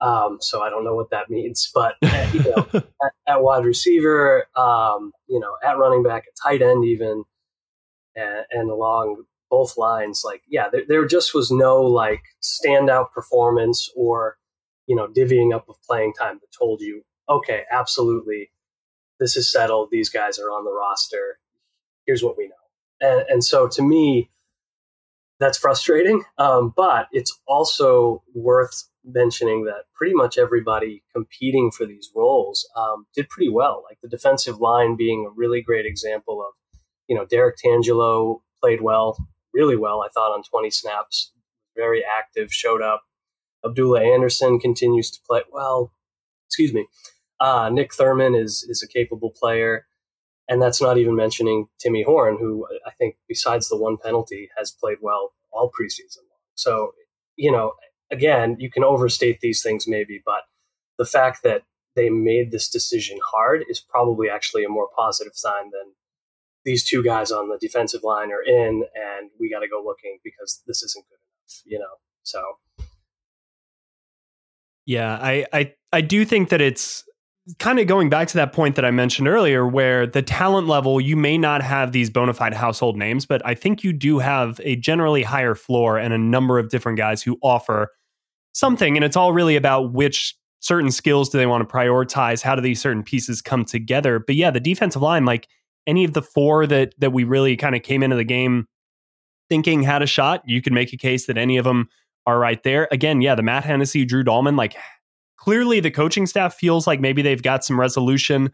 Um, 0.00 0.38
so 0.40 0.62
I 0.62 0.70
don't 0.70 0.86
know 0.86 0.94
what 0.94 1.10
that 1.10 1.28
means. 1.28 1.70
But 1.74 1.96
at, 2.02 2.32
you 2.32 2.44
know, 2.44 2.66
at, 2.74 3.12
at, 3.26 3.42
wide 3.42 3.66
receiver, 3.66 4.46
um, 4.56 5.12
you 5.28 5.38
know, 5.38 5.58
at 5.62 5.76
running 5.76 6.02
back, 6.02 6.24
at 6.26 6.32
tight 6.42 6.62
end, 6.62 6.86
even, 6.86 7.24
and, 8.16 8.46
and 8.50 8.70
along 8.70 9.26
both 9.52 9.76
lines, 9.76 10.22
like, 10.24 10.40
yeah, 10.48 10.70
there, 10.72 10.84
there 10.88 11.06
just 11.06 11.34
was 11.34 11.50
no 11.50 11.82
like 11.82 12.22
standout 12.42 13.12
performance 13.12 13.90
or, 13.94 14.38
you 14.86 14.96
know, 14.96 15.06
divvying 15.06 15.54
up 15.54 15.68
of 15.68 15.76
playing 15.86 16.14
time 16.18 16.38
that 16.40 16.58
told 16.58 16.80
you, 16.80 17.02
okay, 17.28 17.64
absolutely, 17.70 18.50
this 19.20 19.36
is 19.36 19.52
settled. 19.52 19.90
These 19.90 20.08
guys 20.08 20.38
are 20.38 20.50
on 20.50 20.64
the 20.64 20.72
roster. 20.72 21.38
Here's 22.06 22.22
what 22.22 22.38
we 22.38 22.48
know. 22.48 23.06
And, 23.06 23.26
and 23.28 23.44
so 23.44 23.68
to 23.68 23.82
me, 23.82 24.30
that's 25.38 25.58
frustrating. 25.58 26.24
Um, 26.38 26.72
but 26.74 27.08
it's 27.12 27.38
also 27.46 28.22
worth 28.34 28.88
mentioning 29.04 29.64
that 29.64 29.84
pretty 29.94 30.14
much 30.14 30.38
everybody 30.38 31.02
competing 31.14 31.70
for 31.70 31.84
these 31.84 32.08
roles 32.16 32.66
um, 32.74 33.04
did 33.14 33.28
pretty 33.28 33.50
well. 33.50 33.84
Like 33.86 33.98
the 34.02 34.08
defensive 34.08 34.60
line 34.60 34.96
being 34.96 35.26
a 35.26 35.34
really 35.36 35.60
great 35.60 35.84
example 35.84 36.40
of, 36.40 36.54
you 37.06 37.14
know, 37.14 37.26
Derrick 37.26 37.56
Tangelo 37.62 38.40
played 38.62 38.80
well 38.80 39.18
really 39.52 39.76
well, 39.76 40.02
I 40.02 40.08
thought, 40.08 40.32
on 40.32 40.42
20 40.42 40.70
snaps. 40.70 41.32
Very 41.76 42.04
active, 42.04 42.52
showed 42.52 42.82
up. 42.82 43.02
Abdullah 43.64 44.02
Anderson 44.02 44.58
continues 44.58 45.10
to 45.10 45.20
play 45.26 45.42
well. 45.52 45.92
Excuse 46.48 46.72
me. 46.72 46.86
Uh, 47.40 47.70
Nick 47.70 47.94
Thurman 47.94 48.34
is 48.34 48.64
is 48.68 48.82
a 48.82 48.88
capable 48.88 49.30
player, 49.30 49.86
and 50.48 50.60
that's 50.60 50.82
not 50.82 50.98
even 50.98 51.16
mentioning 51.16 51.66
Timmy 51.80 52.02
Horne, 52.02 52.38
who 52.38 52.66
I 52.86 52.90
think, 52.90 53.16
besides 53.28 53.68
the 53.68 53.76
one 53.76 53.96
penalty, 53.96 54.50
has 54.56 54.70
played 54.70 54.98
well 55.00 55.32
all 55.50 55.70
preseason. 55.70 56.24
So, 56.54 56.92
you 57.36 57.50
know, 57.50 57.72
again, 58.10 58.56
you 58.58 58.70
can 58.70 58.84
overstate 58.84 59.40
these 59.40 59.62
things 59.62 59.88
maybe, 59.88 60.22
but 60.24 60.42
the 60.98 61.04
fact 61.06 61.42
that 61.42 61.62
they 61.96 62.10
made 62.10 62.50
this 62.50 62.68
decision 62.68 63.18
hard 63.32 63.64
is 63.68 63.80
probably 63.80 64.28
actually 64.28 64.64
a 64.64 64.68
more 64.68 64.88
positive 64.96 65.34
sign 65.34 65.70
than 65.72 65.94
these 66.64 66.84
two 66.84 67.02
guys 67.02 67.30
on 67.30 67.48
the 67.48 67.58
defensive 67.60 68.02
line 68.04 68.30
are 68.30 68.42
in 68.42 68.84
and 68.94 69.30
we 69.40 69.50
got 69.50 69.60
to 69.60 69.68
go 69.68 69.82
looking 69.82 70.18
because 70.22 70.62
this 70.66 70.82
isn't 70.82 71.04
good 71.08 71.16
enough, 71.16 71.62
you 71.64 71.78
know. 71.78 71.96
So 72.22 72.40
yeah, 74.86 75.18
I 75.20 75.46
I 75.52 75.74
I 75.92 76.00
do 76.00 76.24
think 76.24 76.48
that 76.50 76.60
it's 76.60 77.04
kind 77.58 77.80
of 77.80 77.86
going 77.86 78.08
back 78.08 78.28
to 78.28 78.34
that 78.34 78.52
point 78.52 78.76
that 78.76 78.84
I 78.84 78.90
mentioned 78.90 79.26
earlier, 79.26 79.66
where 79.66 80.06
the 80.06 80.22
talent 80.22 80.68
level, 80.68 81.00
you 81.00 81.16
may 81.16 81.36
not 81.36 81.62
have 81.62 81.92
these 81.92 82.08
bona 82.08 82.34
fide 82.34 82.54
household 82.54 82.96
names, 82.96 83.26
but 83.26 83.44
I 83.44 83.54
think 83.54 83.82
you 83.82 83.92
do 83.92 84.20
have 84.20 84.60
a 84.62 84.76
generally 84.76 85.22
higher 85.22 85.54
floor 85.54 85.98
and 85.98 86.14
a 86.14 86.18
number 86.18 86.58
of 86.58 86.68
different 86.68 86.98
guys 86.98 87.22
who 87.22 87.38
offer 87.42 87.92
something. 88.52 88.96
And 88.96 89.04
it's 89.04 89.16
all 89.16 89.32
really 89.32 89.56
about 89.56 89.92
which 89.92 90.36
certain 90.60 90.92
skills 90.92 91.28
do 91.28 91.38
they 91.38 91.46
want 91.46 91.68
to 91.68 91.74
prioritize? 91.74 92.42
How 92.42 92.54
do 92.54 92.62
these 92.62 92.80
certain 92.80 93.02
pieces 93.02 93.42
come 93.42 93.64
together? 93.64 94.20
But 94.20 94.36
yeah, 94.36 94.52
the 94.52 94.60
defensive 94.60 95.02
line, 95.02 95.24
like 95.24 95.48
any 95.86 96.04
of 96.04 96.12
the 96.12 96.22
four 96.22 96.66
that 96.66 96.94
that 96.98 97.12
we 97.12 97.24
really 97.24 97.56
kind 97.56 97.74
of 97.74 97.82
came 97.82 98.02
into 98.02 98.16
the 98.16 98.24
game 98.24 98.66
thinking 99.48 99.82
had 99.82 100.02
a 100.02 100.06
shot, 100.06 100.42
you 100.46 100.62
could 100.62 100.72
make 100.72 100.92
a 100.92 100.96
case 100.96 101.26
that 101.26 101.36
any 101.36 101.58
of 101.58 101.64
them 101.64 101.88
are 102.26 102.38
right 102.38 102.62
there. 102.62 102.88
Again, 102.90 103.20
yeah, 103.20 103.34
the 103.34 103.42
Matt 103.42 103.64
Hennessy, 103.64 104.04
Drew 104.04 104.24
Dalman, 104.24 104.56
like 104.56 104.76
clearly 105.36 105.80
the 105.80 105.90
coaching 105.90 106.26
staff 106.26 106.54
feels 106.54 106.86
like 106.86 107.00
maybe 107.00 107.20
they've 107.20 107.42
got 107.42 107.64
some 107.64 107.78
resolution 107.78 108.50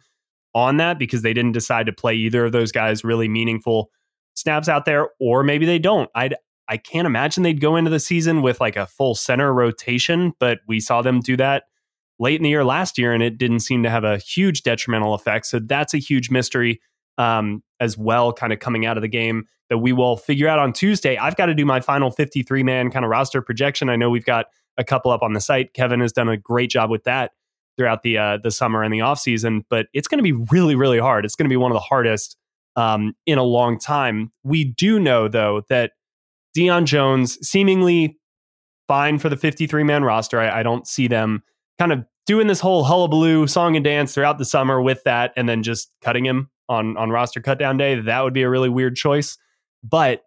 on 0.54 0.78
that 0.78 0.98
because 0.98 1.22
they 1.22 1.34
didn't 1.34 1.52
decide 1.52 1.86
to 1.86 1.92
play 1.92 2.14
either 2.14 2.46
of 2.46 2.52
those 2.52 2.72
guys 2.72 3.04
really 3.04 3.28
meaningful 3.28 3.90
snaps 4.34 4.68
out 4.68 4.86
there, 4.86 5.08
or 5.20 5.42
maybe 5.42 5.66
they 5.66 5.78
don't. 5.78 6.10
I 6.14 6.30
I 6.68 6.76
can't 6.76 7.06
imagine 7.06 7.42
they'd 7.42 7.60
go 7.60 7.76
into 7.76 7.90
the 7.90 8.00
season 8.00 8.42
with 8.42 8.60
like 8.60 8.76
a 8.76 8.86
full 8.86 9.14
center 9.14 9.52
rotation, 9.52 10.32
but 10.38 10.58
we 10.66 10.80
saw 10.80 11.00
them 11.00 11.20
do 11.20 11.36
that 11.36 11.64
late 12.18 12.36
in 12.36 12.42
the 12.42 12.50
year 12.50 12.64
last 12.64 12.98
year, 12.98 13.12
and 13.12 13.22
it 13.22 13.38
didn't 13.38 13.60
seem 13.60 13.82
to 13.84 13.90
have 13.90 14.04
a 14.04 14.18
huge 14.18 14.62
detrimental 14.62 15.14
effect. 15.14 15.46
So 15.46 15.60
that's 15.60 15.94
a 15.94 15.98
huge 15.98 16.30
mystery 16.30 16.80
um, 17.18 17.62
as 17.81 17.98
well, 17.98 18.33
kind 18.33 18.52
of 18.52 18.61
coming 18.61 18.87
out 18.87 18.96
of 18.96 19.02
the 19.02 19.09
game 19.09 19.46
that 19.68 19.78
we 19.78 19.92
will 19.92 20.16
figure 20.16 20.48
out 20.48 20.59
on 20.59 20.72
Tuesday. 20.72 21.16
I've 21.16 21.37
got 21.37 21.46
to 21.46 21.54
do 21.54 21.66
my 21.66 21.81
final 21.81 22.11
53 22.11 22.62
man 22.62 22.90
kind 22.90 23.04
of 23.04 23.11
roster 23.11 23.42
projection. 23.42 23.90
I 23.90 23.96
know 23.96 24.09
we've 24.09 24.24
got 24.24 24.46
a 24.78 24.85
couple 24.85 25.11
up 25.11 25.22
on 25.22 25.33
the 25.33 25.40
site. 25.40 25.74
Kevin 25.74 26.00
has 26.00 26.12
done 26.12 26.28
a 26.28 26.37
great 26.37 26.70
job 26.70 26.90
with 26.90 27.04
that 27.04 27.33
throughout 27.76 28.02
the 28.02 28.18
uh, 28.18 28.38
the 28.42 28.50
summer 28.50 28.83
and 28.83 28.92
the 28.92 29.02
off 29.02 29.18
season, 29.18 29.64
but 29.68 29.87
it's 29.92 30.09
going 30.09 30.18
to 30.18 30.22
be 30.22 30.33
really 30.50 30.74
really 30.74 30.98
hard. 30.98 31.24
It's 31.24 31.37
going 31.37 31.48
to 31.48 31.52
be 31.52 31.57
one 31.57 31.70
of 31.70 31.76
the 31.76 31.81
hardest 31.81 32.37
um, 32.76 33.14
in 33.26 33.38
a 33.38 33.42
long 33.42 33.78
time. 33.78 34.31
We 34.42 34.64
do 34.64 34.98
know 34.98 35.28
though 35.28 35.62
that 35.68 35.92
Deion 36.57 36.85
Jones 36.85 37.38
seemingly 37.46 38.18
fine 38.87 39.18
for 39.18 39.28
the 39.28 39.37
53 39.37 39.85
man 39.85 40.02
roster. 40.02 40.40
I, 40.40 40.61
I 40.61 40.62
don't 40.62 40.87
see 40.87 41.09
them 41.09 41.42
kind 41.78 41.92
of 41.92 42.04
doing 42.26 42.46
this 42.46 42.61
whole 42.61 42.85
hullabaloo 42.85 43.46
song 43.46 43.76
and 43.76 43.85
dance 43.85 44.14
throughout 44.14 44.38
the 44.38 44.44
summer 44.44 44.81
with 44.81 45.02
that, 45.04 45.33
and 45.37 45.48
then 45.48 45.62
just 45.62 45.90
cutting 46.02 46.24
him 46.24 46.50
on 46.68 46.96
on 46.96 47.11
roster 47.11 47.40
cutdown 47.40 47.78
day. 47.78 48.00
That 48.00 48.22
would 48.22 48.35
be 48.35 48.42
a 48.42 48.50
really 48.50 48.68
weird 48.68 48.96
choice. 48.96 49.38
But 49.83 50.22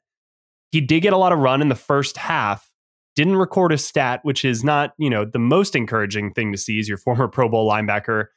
he 0.71 0.81
did 0.81 1.01
get 1.01 1.13
a 1.13 1.17
lot 1.17 1.33
of 1.33 1.39
run 1.39 1.61
in 1.61 1.69
the 1.69 1.75
first 1.75 2.17
half. 2.17 2.71
Didn't 3.15 3.35
record 3.35 3.73
a 3.73 3.77
stat, 3.77 4.21
which 4.23 4.45
is 4.45 4.63
not, 4.63 4.93
you 4.97 5.09
know, 5.09 5.25
the 5.25 5.39
most 5.39 5.75
encouraging 5.75 6.31
thing 6.33 6.51
to 6.53 6.57
see 6.57 6.79
is 6.79 6.87
your 6.87 6.97
former 6.97 7.27
Pro 7.27 7.49
Bowl 7.49 7.69
linebacker 7.69 8.27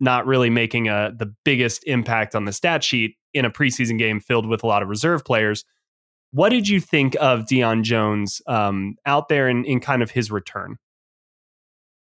not 0.00 0.26
really 0.26 0.50
making 0.50 0.88
a 0.88 1.12
the 1.16 1.32
biggest 1.44 1.84
impact 1.84 2.34
on 2.34 2.44
the 2.44 2.52
stat 2.52 2.84
sheet 2.84 3.16
in 3.32 3.44
a 3.44 3.50
preseason 3.50 3.98
game 3.98 4.20
filled 4.20 4.46
with 4.46 4.62
a 4.62 4.66
lot 4.66 4.82
of 4.82 4.88
reserve 4.88 5.24
players. 5.24 5.64
What 6.32 6.50
did 6.50 6.68
you 6.68 6.80
think 6.80 7.16
of 7.20 7.42
Deion 7.42 7.82
Jones 7.82 8.42
um, 8.46 8.96
out 9.06 9.28
there 9.28 9.48
in, 9.48 9.64
in 9.64 9.80
kind 9.80 10.02
of 10.02 10.10
his 10.10 10.30
return? 10.30 10.76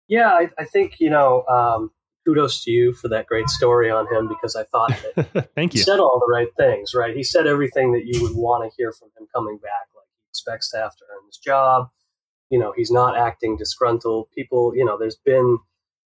Yeah, 0.09 0.29
I, 0.29 0.49
I 0.59 0.65
think 0.65 1.01
you 1.01 1.11
know 1.11 1.45
um, 1.47 1.91
kudos 2.25 2.65
to 2.65 2.71
you 2.71 2.93
for 2.95 3.09
that 3.09 3.27
great 3.27 3.49
story 3.49 3.91
on 3.91 4.07
him 4.13 4.29
because 4.29 4.57
I 4.57 4.65
thought 4.65 4.91
that 5.17 5.51
Thank 5.55 5.75
you. 5.75 5.79
he 5.79 5.83
said 5.83 6.01
all 6.01 6.19
the 6.19 6.33
right 6.33 6.49
things, 6.57 6.95
right? 6.95 7.15
He 7.15 7.23
said 7.23 7.47
everything 7.47 7.93
that 7.93 8.07
you 8.07 8.23
would 8.23 8.35
want 8.35 8.65
to 8.65 8.75
hear 8.77 8.93
from 8.93 9.09
him 9.19 9.27
coming 9.35 9.59
back. 9.59 9.89
Like 9.95 10.07
he 10.21 10.29
expects 10.31 10.71
to 10.71 10.79
have 10.79 10.97
to 10.97 11.05
earn 11.13 11.27
his 11.27 11.39
job. 11.39 11.89
You 12.51 12.59
know, 12.59 12.73
he's 12.77 12.91
not 12.91 13.17
acting 13.17 13.57
disgruntled. 13.57 14.29
People, 14.35 14.77
you 14.77 14.85
know, 14.85 14.99
there's 14.99 15.17
been 15.17 15.59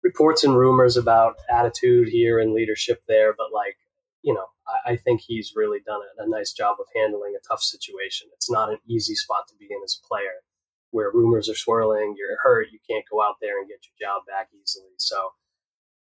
reports 0.03 0.45
and 0.45 0.57
rumors 0.57 0.97
about 0.97 1.37
attitude 1.51 2.09
here 2.09 2.39
and 2.39 2.53
leadership 2.53 3.03
there, 3.09 3.35
but 3.37 3.53
like, 3.53 3.77
you 4.23 4.35
know, 4.35 4.47
I, 4.67 4.93
I 4.93 4.97
think 4.97 5.23
he's 5.23 5.53
really 5.55 5.81
done 5.85 6.01
a, 6.19 6.25
a 6.25 6.29
nice 6.29 6.53
job 6.53 6.77
of 6.81 6.87
handling 6.95 7.35
a 7.37 7.49
tough 7.49 7.63
situation. 7.63 8.29
It's 8.35 8.51
not 8.51 8.71
an 8.71 8.79
easy 8.89 9.15
spot 9.15 9.49
to 9.49 9.55
be 9.59 9.67
in 9.71 9.81
as 9.85 9.99
a 10.03 10.07
player 10.07 10.43
where 10.91 11.11
rumors 11.13 11.49
are 11.49 11.57
swirling, 11.57 12.15
you're 12.17 12.39
hurt, 12.43 12.69
you 12.71 12.79
can't 12.89 13.05
go 13.11 13.21
out 13.21 13.37
there 13.41 13.59
and 13.59 13.69
get 13.69 13.81
your 13.83 14.09
job 14.09 14.23
back 14.27 14.49
easily. 14.55 14.93
So 14.97 15.31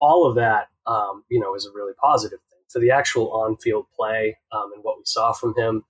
all 0.03 0.27
of 0.29 0.35
that, 0.35 0.67
um, 0.87 1.25
you 1.31 1.41
know, 1.41 1.55
is 1.55 1.65
a 1.65 1.71
really 1.73 1.95
positive 2.03 2.41
thing. 2.41 2.59
For 2.71 2.81
the 2.81 2.91
actual 2.91 3.31
on-field 3.33 3.87
play 3.97 4.37
um, 4.51 4.73
and 4.75 4.83
what 4.83 4.99
we 4.99 5.05
saw 5.07 5.33
from 5.33 5.55
him, 5.57 5.85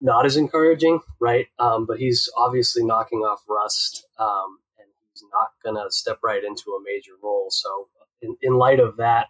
not 0.00 0.26
as 0.26 0.36
encouraging, 0.36 1.00
right? 1.20 1.46
Um, 1.58 1.86
but 1.86 1.98
he's 1.98 2.28
obviously 2.36 2.84
knocking 2.84 3.20
off 3.20 3.42
rust, 3.48 4.06
um, 4.18 4.58
and 4.78 4.86
he's 5.10 5.24
not 5.32 5.48
going 5.64 5.82
to 5.82 5.90
step 5.90 6.18
right 6.22 6.44
into 6.44 6.70
a 6.72 6.82
major 6.84 7.12
role. 7.22 7.48
So, 7.50 7.88
in, 8.20 8.36
in 8.42 8.58
light 8.58 8.78
of 8.78 8.98
that, 8.98 9.28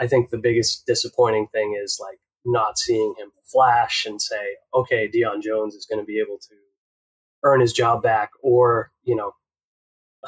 I 0.00 0.08
think 0.08 0.30
the 0.30 0.38
biggest 0.38 0.84
disappointing 0.86 1.46
thing 1.48 1.78
is 1.80 1.98
like 2.00 2.18
not 2.44 2.78
seeing 2.78 3.14
him 3.18 3.30
flash 3.44 4.04
and 4.04 4.20
say, 4.20 4.56
"Okay, 4.74 5.08
Deion 5.08 5.42
Jones 5.42 5.74
is 5.74 5.86
going 5.86 6.00
to 6.00 6.06
be 6.06 6.18
able 6.18 6.38
to 6.38 6.54
earn 7.44 7.60
his 7.60 7.72
job 7.72 8.02
back," 8.02 8.30
or 8.42 8.90
you 9.04 9.14
know, 9.14 9.32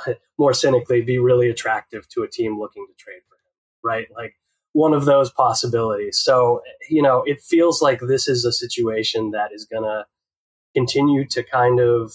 more 0.39 0.55
cynically, 0.55 1.01
be 1.01 1.19
really 1.19 1.49
attractive 1.49 2.09
to 2.11 2.23
a 2.23 2.29
team 2.29 2.59
looking 2.59 2.87
to 2.87 2.95
trade 2.95 3.23
for 3.29 3.35
him, 3.35 3.53
right? 3.83 4.07
Like 4.15 4.37
one 4.73 4.93
of 4.93 5.07
those 5.07 5.31
possibilities. 5.31 6.19
So, 6.19 6.63
you 6.91 7.01
know, 7.03 7.23
it 7.25 7.41
feels 7.41 7.81
like 7.81 8.01
this 8.01 8.29
is 8.29 8.45
a 8.45 8.53
situation 8.53 9.31
that 9.31 9.53
is 9.53 9.65
going 9.65 9.85
to 9.85 10.05
continue 10.75 11.25
to 11.29 11.43
kind 11.43 11.81
of 11.81 12.13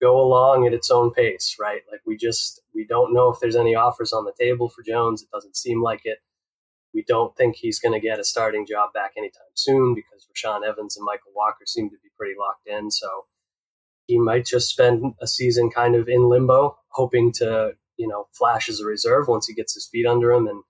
go 0.00 0.20
along 0.20 0.66
at 0.66 0.72
its 0.72 0.90
own 0.90 1.12
pace, 1.12 1.56
right? 1.60 1.82
Like 1.90 2.00
we 2.06 2.16
just, 2.16 2.60
we 2.74 2.84
don't 2.86 3.12
know 3.12 3.32
if 3.32 3.38
there's 3.38 3.54
any 3.54 3.74
offers 3.74 4.12
on 4.12 4.24
the 4.24 4.32
table 4.38 4.68
for 4.68 4.82
Jones. 4.82 5.22
It 5.22 5.30
doesn't 5.30 5.56
seem 5.56 5.80
like 5.82 6.00
it. 6.04 6.18
We 6.92 7.04
don't 7.06 7.36
think 7.36 7.54
he's 7.54 7.78
going 7.78 7.92
to 7.92 8.04
get 8.04 8.18
a 8.18 8.24
starting 8.24 8.66
job 8.66 8.92
back 8.92 9.12
anytime 9.16 9.42
soon 9.54 9.94
because 9.94 10.26
Rashaan 10.26 10.66
Evans 10.66 10.96
and 10.96 11.06
Mykal 11.06 11.34
Walker 11.36 11.66
seem 11.66 11.88
to 11.90 11.96
be 12.02 12.08
pretty 12.18 12.34
locked 12.36 12.66
in. 12.66 12.90
So, 12.90 13.26
he 14.10 14.18
might 14.18 14.44
just 14.44 14.68
spend 14.68 15.14
a 15.22 15.26
season 15.26 15.70
kind 15.70 15.94
of 15.94 16.08
in 16.08 16.28
limbo, 16.28 16.76
hoping 16.88 17.32
to 17.34 17.74
you 17.96 18.08
know 18.08 18.26
flash 18.32 18.68
as 18.68 18.80
a 18.80 18.84
reserve 18.84 19.28
once 19.28 19.46
he 19.46 19.54
gets 19.54 19.74
his 19.74 19.86
feet 19.86 20.04
under 20.04 20.32
him, 20.32 20.48
and 20.48 20.62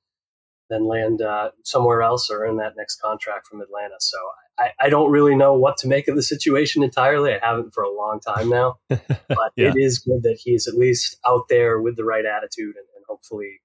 then 0.68 0.86
land 0.86 1.22
uh, 1.22 1.50
somewhere 1.64 2.02
else 2.02 2.30
or 2.30 2.44
earn 2.44 2.58
that 2.58 2.74
next 2.76 3.00
contract 3.00 3.46
from 3.46 3.62
Atlanta. 3.62 3.96
So 3.98 4.18
I, 4.58 4.70
I, 4.78 4.88
don't 4.88 5.10
really 5.10 5.34
know 5.34 5.54
what 5.54 5.78
to 5.78 5.88
make 5.88 6.06
of 6.06 6.14
the 6.14 6.22
situation 6.22 6.82
entirely. 6.82 7.34
I 7.34 7.44
haven't 7.44 7.72
for 7.72 7.82
a 7.82 7.92
long 7.92 8.20
time 8.20 8.48
now, 8.48 8.76
but 8.88 9.52
yeah. 9.56 9.70
it 9.70 9.74
is 9.76 9.98
good 9.98 10.22
that 10.22 10.38
he's 10.44 10.68
at 10.68 10.74
least 10.74 11.16
out 11.26 11.46
there 11.48 11.80
with 11.80 11.96
the 11.96 12.04
right 12.04 12.24
attitude 12.24 12.76
and, 12.76 12.86
and 12.94 13.04
hopefully, 13.08 13.60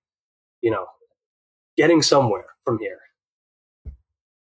you 0.62 0.72
know, 0.72 0.88
getting 1.78 2.02
somewhere 2.02 2.56
from 2.64 2.80
here. 2.80 3.00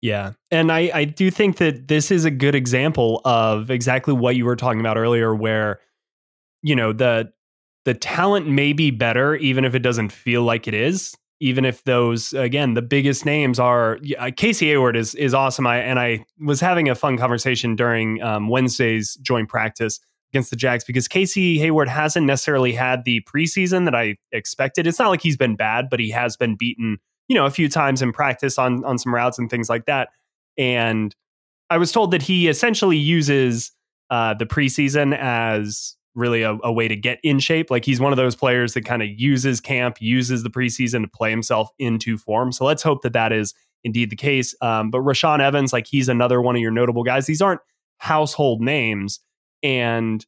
Yeah. 0.02 0.32
And 0.50 0.70
I, 0.70 0.90
I 0.92 1.04
do 1.04 1.30
think 1.30 1.56
that 1.56 1.88
this 1.88 2.10
is 2.10 2.24
a 2.24 2.30
good 2.30 2.54
example 2.54 3.20
of 3.24 3.70
exactly 3.70 4.14
what 4.14 4.36
you 4.36 4.44
were 4.44 4.56
talking 4.56 4.80
about 4.80 4.96
earlier, 4.96 5.34
where, 5.34 5.80
you 6.62 6.76
know, 6.76 6.92
the 6.92 7.32
the 7.84 7.94
talent 7.94 8.48
may 8.48 8.72
be 8.72 8.90
better, 8.90 9.36
even 9.36 9.64
if 9.64 9.74
it 9.74 9.78
doesn't 9.78 10.10
feel 10.10 10.42
like 10.42 10.68
it 10.68 10.74
is. 10.74 11.16
Even 11.38 11.66
if 11.66 11.84
those, 11.84 12.32
again, 12.32 12.72
the 12.72 12.82
biggest 12.82 13.26
names 13.26 13.58
are 13.58 13.98
uh, 14.18 14.30
Casey 14.34 14.68
Hayward 14.68 14.96
is 14.96 15.14
is 15.16 15.34
awesome. 15.34 15.66
I 15.66 15.78
and 15.78 15.98
I 15.98 16.24
was 16.40 16.60
having 16.60 16.88
a 16.88 16.94
fun 16.94 17.18
conversation 17.18 17.76
during 17.76 18.22
um, 18.22 18.48
Wednesday's 18.48 19.16
joint 19.16 19.48
practice 19.48 20.00
against 20.32 20.50
the 20.50 20.56
Jags 20.56 20.84
because 20.84 21.08
Casey 21.08 21.58
Hayward 21.58 21.88
hasn't 21.88 22.26
necessarily 22.26 22.72
had 22.72 23.04
the 23.04 23.20
preseason 23.22 23.84
that 23.84 23.94
I 23.94 24.16
expected. 24.32 24.86
It's 24.86 24.98
not 24.98 25.10
like 25.10 25.20
he's 25.20 25.36
been 25.36 25.56
bad, 25.56 25.88
but 25.90 26.00
he 26.00 26.10
has 26.10 26.36
been 26.36 26.56
beaten 26.56 26.98
you 27.28 27.34
know, 27.34 27.46
a 27.46 27.50
few 27.50 27.68
times 27.68 28.02
in 28.02 28.12
practice 28.12 28.58
on 28.58 28.84
on 28.84 28.98
some 28.98 29.14
routes 29.14 29.38
and 29.38 29.50
things 29.50 29.68
like 29.68 29.86
that. 29.86 30.10
And 30.58 31.14
I 31.70 31.78
was 31.78 31.92
told 31.92 32.12
that 32.12 32.22
he 32.22 32.48
essentially 32.48 32.96
uses 32.96 33.72
uh, 34.10 34.34
the 34.34 34.46
preseason 34.46 35.16
as 35.18 35.96
really 36.14 36.42
a, 36.42 36.56
a, 36.64 36.72
way 36.72 36.88
to 36.88 36.96
get 36.96 37.18
in 37.22 37.38
shape. 37.38 37.70
Like 37.70 37.84
he's 37.84 38.00
one 38.00 38.12
of 38.12 38.16
those 38.16 38.34
players 38.34 38.72
that 38.74 38.86
kind 38.86 39.02
of 39.02 39.08
uses 39.08 39.60
camp, 39.60 39.98
uses 40.00 40.42
the 40.42 40.48
preseason 40.48 41.02
to 41.02 41.08
play 41.08 41.30
himself 41.30 41.70
into 41.78 42.16
form. 42.16 42.52
So 42.52 42.64
let's 42.64 42.82
hope 42.82 43.02
that 43.02 43.12
that 43.12 43.32
is 43.32 43.52
indeed 43.84 44.10
the 44.10 44.16
case. 44.16 44.54
Um, 44.62 44.90
but 44.90 45.02
Rashaan 45.02 45.40
Evans, 45.40 45.72
like 45.72 45.86
he's 45.86 46.08
another 46.08 46.40
one 46.40 46.56
of 46.56 46.62
your 46.62 46.70
notable 46.70 47.04
guys. 47.04 47.26
These 47.26 47.42
aren't 47.42 47.60
household 47.98 48.62
names, 48.62 49.20
and 49.62 50.24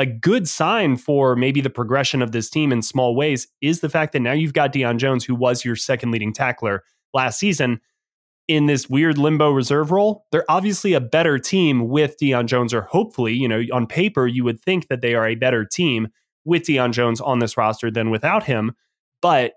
a 0.00 0.06
good 0.06 0.48
sign 0.48 0.96
for 0.96 1.36
maybe 1.36 1.60
the 1.60 1.70
progression 1.70 2.22
of 2.22 2.32
this 2.32 2.50
team 2.50 2.72
in 2.72 2.82
small 2.82 3.14
ways 3.14 3.46
is 3.60 3.80
the 3.80 3.88
fact 3.88 4.12
that 4.12 4.20
now 4.20 4.32
you've 4.32 4.52
got 4.52 4.72
Deion 4.72 4.96
Jones, 4.96 5.24
who 5.24 5.34
was 5.34 5.64
your 5.64 5.76
second 5.76 6.10
leading 6.10 6.32
tackler 6.32 6.82
last 7.14 7.38
season, 7.38 7.80
in 8.48 8.66
this 8.66 8.90
weird 8.90 9.16
limbo 9.16 9.52
reserve 9.52 9.92
role. 9.92 10.26
They're 10.32 10.50
obviously 10.50 10.92
a 10.92 11.00
better 11.00 11.38
team 11.38 11.88
with 11.88 12.16
Deion 12.20 12.46
Jones, 12.46 12.74
or 12.74 12.82
hopefully, 12.82 13.32
you 13.32 13.46
know, 13.46 13.62
on 13.72 13.86
paper, 13.86 14.26
you 14.26 14.42
would 14.42 14.60
think 14.60 14.88
that 14.88 15.02
they 15.02 15.14
are 15.14 15.28
a 15.28 15.36
better 15.36 15.64
team 15.64 16.08
with 16.44 16.64
Deion 16.64 16.92
Jones 16.92 17.20
on 17.20 17.38
this 17.38 17.56
roster 17.56 17.92
than 17.92 18.10
without 18.10 18.42
him. 18.42 18.72
But 19.22 19.52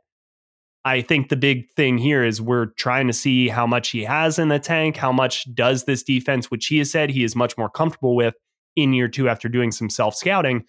I 0.86 1.02
think 1.02 1.30
the 1.30 1.36
big 1.38 1.72
thing 1.72 1.98
here 1.98 2.24
is 2.24 2.40
we're 2.40 2.68
trying 2.78 3.08
to 3.08 3.14
see 3.14 3.48
how 3.48 3.66
much 3.66 3.90
he 3.90 4.04
has 4.04 4.38
in 4.38 4.50
the 4.50 4.60
tank, 4.60 4.98
how 4.98 5.12
much 5.12 5.52
does 5.56 5.86
this 5.86 6.04
defense, 6.04 6.52
which 6.52 6.68
he 6.68 6.78
has 6.78 6.92
said 6.92 7.10
he 7.10 7.24
is 7.24 7.36
much 7.36 7.58
more 7.58 7.70
comfortable 7.70 8.16
with 8.16 8.36
in 8.76 8.94
year 8.94 9.08
two 9.08 9.30
after 9.30 9.48
doing 9.48 9.72
some 9.72 9.90
self 9.90 10.16
scouting. 10.16 10.64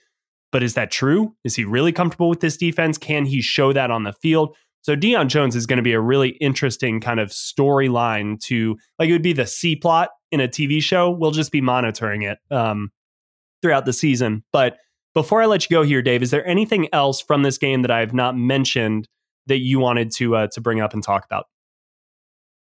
But 0.53 0.63
is 0.63 0.75
that 0.75 0.91
true? 0.91 1.35
Is 1.45 1.57
he 1.57 1.65
really 1.65 1.93
comfortable 1.93 2.29
with 2.29 2.41
this 2.41 2.57
defense? 2.57 2.97
Can 2.97 3.25
he 3.25 3.41
show 3.41 3.73
that 3.73 3.91
on 3.91 4.05
the 4.05 4.13
field? 4.13 4.57
So 4.83 4.95
Deion 4.95 5.29
Jones 5.29 5.57
is 5.57 5.67
going 5.67 5.79
to 5.79 5.83
be 5.83 5.95
a 5.95 6.01
really 6.01 6.31
interesting 6.41 7.01
kind 7.01 7.19
of 7.19 7.31
storyline 7.31 8.39
to 8.45 8.77
like 8.99 9.09
it 9.09 9.13
would 9.13 9.23
be 9.23 9.33
the 9.33 9.47
C 9.47 9.75
plot 9.75 10.11
in 10.31 10.41
a 10.41 10.49
TV 10.49 10.83
show. 10.83 11.11
We'll 11.11 11.31
just 11.31 11.51
be 11.51 11.63
monitoring 11.63 12.23
it 12.23 12.39
um, 12.51 12.91
throughout 13.63 13.87
the 13.87 13.95
season. 13.95 14.45
But 14.53 14.77
before 15.15 15.41
I 15.41 15.47
let 15.47 15.69
you 15.69 15.75
go 15.75 15.83
here, 15.85 16.03
Dave, 16.03 16.23
is 16.23 16.31
there 16.31 16.47
anything 16.47 16.89
else 16.93 17.23
from 17.23 17.43
this 17.43 17.57
game 17.57 17.83
that 17.83 17.91
I 17.91 18.01
have 18.01 18.13
not 18.13 18.37
mentioned 18.37 19.09
that 19.47 19.59
you 19.59 19.79
wanted 19.79 20.11
to 20.17 20.37
uh, 20.37 20.49
to 20.53 20.61
bring 20.61 20.81
up 20.81 20.93
and 20.93 21.03
talk 21.03 21.25
about? 21.25 21.47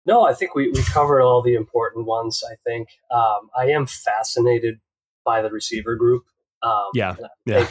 No, 0.06 0.26
I 0.26 0.34
think 0.34 0.56
we, 0.56 0.70
we 0.72 0.84
covered 0.84 1.22
all 1.22 1.42
the 1.42 1.56
important 1.56 2.06
ones. 2.06 2.44
I 2.50 2.56
think 2.66 2.88
um, 3.12 3.50
I 3.58 3.68
am 3.68 3.86
fascinated 3.86 4.80
by 5.26 5.42
the 5.42 5.50
receiver 5.50 5.96
group. 5.96 6.24
Um, 6.62 6.90
yeah, 6.94 7.16
yeah. 7.46 7.70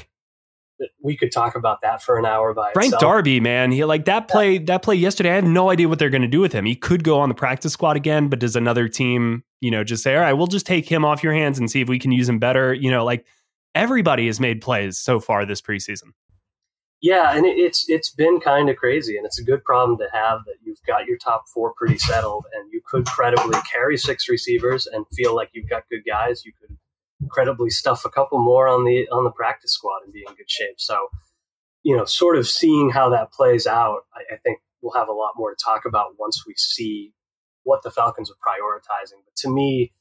We 1.00 1.16
could 1.16 1.30
talk 1.30 1.54
about 1.54 1.80
that 1.82 2.02
for 2.02 2.18
an 2.18 2.26
hour 2.26 2.52
by 2.54 2.72
Frank 2.72 2.86
itself. 2.86 3.00
Darby, 3.00 3.38
man. 3.38 3.70
He 3.70 3.84
like 3.84 4.04
that 4.06 4.26
play. 4.26 4.54
Yeah. 4.54 4.64
That 4.64 4.82
play 4.82 4.96
yesterday. 4.96 5.30
I 5.30 5.34
have 5.36 5.44
no 5.44 5.70
idea 5.70 5.88
what 5.88 6.00
they're 6.00 6.10
going 6.10 6.22
to 6.22 6.28
do 6.28 6.40
with 6.40 6.52
him. 6.52 6.64
He 6.64 6.74
could 6.74 7.04
go 7.04 7.20
on 7.20 7.28
the 7.28 7.36
practice 7.36 7.72
squad 7.72 7.96
again, 7.96 8.28
but 8.28 8.40
does 8.40 8.56
another 8.56 8.88
team, 8.88 9.44
you 9.60 9.70
know, 9.70 9.84
just 9.84 10.02
say, 10.02 10.16
"All 10.16 10.22
right, 10.22 10.32
we'll 10.32 10.48
just 10.48 10.66
take 10.66 10.88
him 10.88 11.04
off 11.04 11.22
your 11.22 11.34
hands 11.34 11.58
and 11.58 11.70
see 11.70 11.80
if 11.80 11.88
we 11.88 12.00
can 12.00 12.10
use 12.10 12.28
him 12.28 12.40
better"? 12.40 12.74
You 12.74 12.90
know, 12.90 13.04
like 13.04 13.24
everybody 13.74 14.26
has 14.26 14.40
made 14.40 14.60
plays 14.60 14.98
so 14.98 15.20
far 15.20 15.46
this 15.46 15.60
preseason. 15.60 16.12
Yeah, 17.00 17.36
and 17.36 17.44
it's 17.44 17.84
it's 17.88 18.10
been 18.10 18.38
kind 18.38 18.68
of 18.68 18.76
crazy, 18.76 19.16
and 19.16 19.26
it's 19.26 19.40
a 19.40 19.44
good 19.44 19.64
problem 19.64 19.98
to 19.98 20.08
have 20.12 20.44
that 20.46 20.54
you've 20.62 20.82
got 20.86 21.06
your 21.06 21.18
top 21.18 21.48
four 21.52 21.74
pretty 21.76 21.98
settled, 21.98 22.44
and 22.54 22.72
you 22.72 22.80
could 22.84 23.06
credibly 23.06 23.58
carry 23.72 23.96
six 23.96 24.28
receivers 24.28 24.86
and 24.86 25.04
feel 25.12 25.34
like 25.34 25.50
you've 25.52 25.68
got 25.68 25.88
good 25.90 26.02
guys. 26.06 26.44
You 26.44 26.52
could 26.60 26.71
credibly 27.32 27.70
stuff 27.70 28.04
a 28.04 28.10
couple 28.10 28.38
more 28.38 28.68
on 28.68 28.84
the 28.84 29.08
on 29.10 29.24
the 29.24 29.32
practice 29.32 29.72
squad 29.72 30.02
and 30.04 30.12
be 30.12 30.24
in 30.26 30.34
good 30.34 30.50
shape. 30.50 30.76
So, 30.78 31.08
you 31.82 31.96
know, 31.96 32.04
sort 32.04 32.36
of 32.36 32.46
seeing 32.46 32.90
how 32.90 33.08
that 33.10 33.32
plays 33.32 33.66
out, 33.66 34.00
I, 34.14 34.34
I 34.34 34.36
think 34.36 34.60
we'll 34.80 34.94
have 34.94 35.08
a 35.08 35.12
lot 35.12 35.32
more 35.36 35.50
to 35.50 35.64
talk 35.64 35.84
about 35.84 36.18
once 36.18 36.44
we 36.46 36.54
see 36.56 37.12
what 37.64 37.82
the 37.82 37.90
Falcons 37.90 38.30
are 38.30 38.34
prioritizing. 38.34 39.24
But 39.24 39.36
to 39.36 39.48
me, 39.48 39.92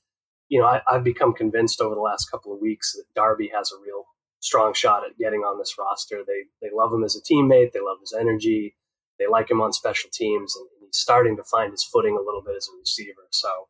you 0.49 0.59
know, 0.59 0.65
I, 0.65 0.81
have 0.87 1.03
become 1.03 1.33
convinced 1.33 1.79
over 1.79 1.95
the 1.95 2.01
last 2.01 2.29
couple 2.29 2.53
of 2.53 2.59
weeks 2.59 2.93
that 2.93 3.05
Darby 3.15 3.51
has 3.55 3.71
a 3.71 3.81
real 3.81 4.03
strong 4.41 4.73
shot 4.73 5.05
at 5.05 5.17
getting 5.17 5.41
on 5.41 5.57
this 5.57 5.75
roster. 5.79 6.23
They 6.27 6.43
they 6.61 6.73
love 6.73 6.91
him 6.91 7.03
as 7.03 7.15
a 7.15 7.21
teammate. 7.21 7.71
They 7.71 7.79
love 7.79 7.97
his 8.01 8.13
energy. 8.13 8.75
They 9.17 9.27
like 9.27 9.49
him 9.49 9.61
on 9.61 9.71
special 9.71 10.09
teams, 10.11 10.55
and 10.55 10.67
he's 10.79 10.97
starting 10.97 11.37
to 11.37 11.43
find 11.43 11.71
his 11.71 11.83
footing 11.83 12.17
a 12.17 12.25
little 12.25 12.41
bit 12.43 12.57
as 12.57 12.67
a 12.67 12.77
receiver. 12.77 13.27
So, 13.29 13.67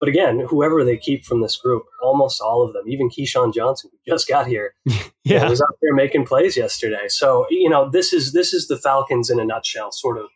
but 0.00 0.08
again, 0.08 0.40
whoever 0.48 0.84
they 0.84 0.96
keep 0.96 1.24
from 1.24 1.40
this 1.40 1.56
group, 1.56 1.84
almost 2.02 2.40
all 2.40 2.62
of 2.62 2.72
them, 2.72 2.84
even 2.86 3.08
KeeSean 3.08 3.54
Johnson, 3.54 3.90
who 3.92 4.12
just 4.12 4.28
got 4.28 4.46
here, 4.46 4.74
yeah, 4.84 5.02
you 5.24 5.38
know, 5.38 5.50
was 5.50 5.62
out 5.62 5.76
there 5.80 5.94
making 5.94 6.26
plays 6.26 6.56
yesterday. 6.56 7.08
So 7.08 7.46
you 7.50 7.70
know, 7.70 7.88
this 7.88 8.12
is 8.12 8.32
this 8.32 8.52
is 8.52 8.68
the 8.68 8.76
Falcons 8.76 9.30
in 9.30 9.38
a 9.40 9.44
nutshell. 9.44 9.92
Sort 9.92 10.18
of 10.18 10.26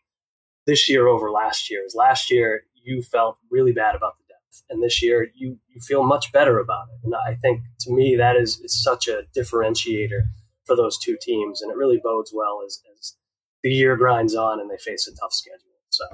this 0.66 0.88
year 0.88 1.08
over 1.08 1.30
last 1.30 1.70
year. 1.70 1.82
Is 1.84 1.94
Last 1.94 2.30
year, 2.30 2.62
you 2.82 3.02
felt 3.02 3.38
really 3.50 3.72
bad 3.72 3.94
about 3.94 4.16
the 4.16 4.24
depth, 4.28 4.62
and 4.70 4.82
this 4.82 5.02
year 5.02 5.28
you 5.34 5.58
you 5.68 5.80
feel 5.80 6.04
much 6.04 6.32
better 6.32 6.58
about 6.58 6.86
it. 6.88 7.04
And 7.04 7.14
I 7.14 7.34
think 7.34 7.62
to 7.80 7.92
me 7.92 8.16
that 8.16 8.36
is, 8.36 8.60
is 8.60 8.80
such 8.82 9.08
a 9.08 9.22
differentiator 9.36 10.22
for 10.64 10.76
those 10.76 10.98
two 10.98 11.16
teams, 11.20 11.62
and 11.62 11.70
it 11.70 11.76
really 11.76 12.00
bodes 12.02 12.30
well 12.32 12.62
as, 12.64 12.80
as 12.96 13.14
the 13.62 13.70
year 13.70 13.96
grinds 13.96 14.34
on 14.34 14.60
and 14.60 14.70
they 14.70 14.76
face 14.76 15.08
a 15.08 15.14
tough 15.20 15.32
schedule. 15.32 15.64
So. 15.90 16.04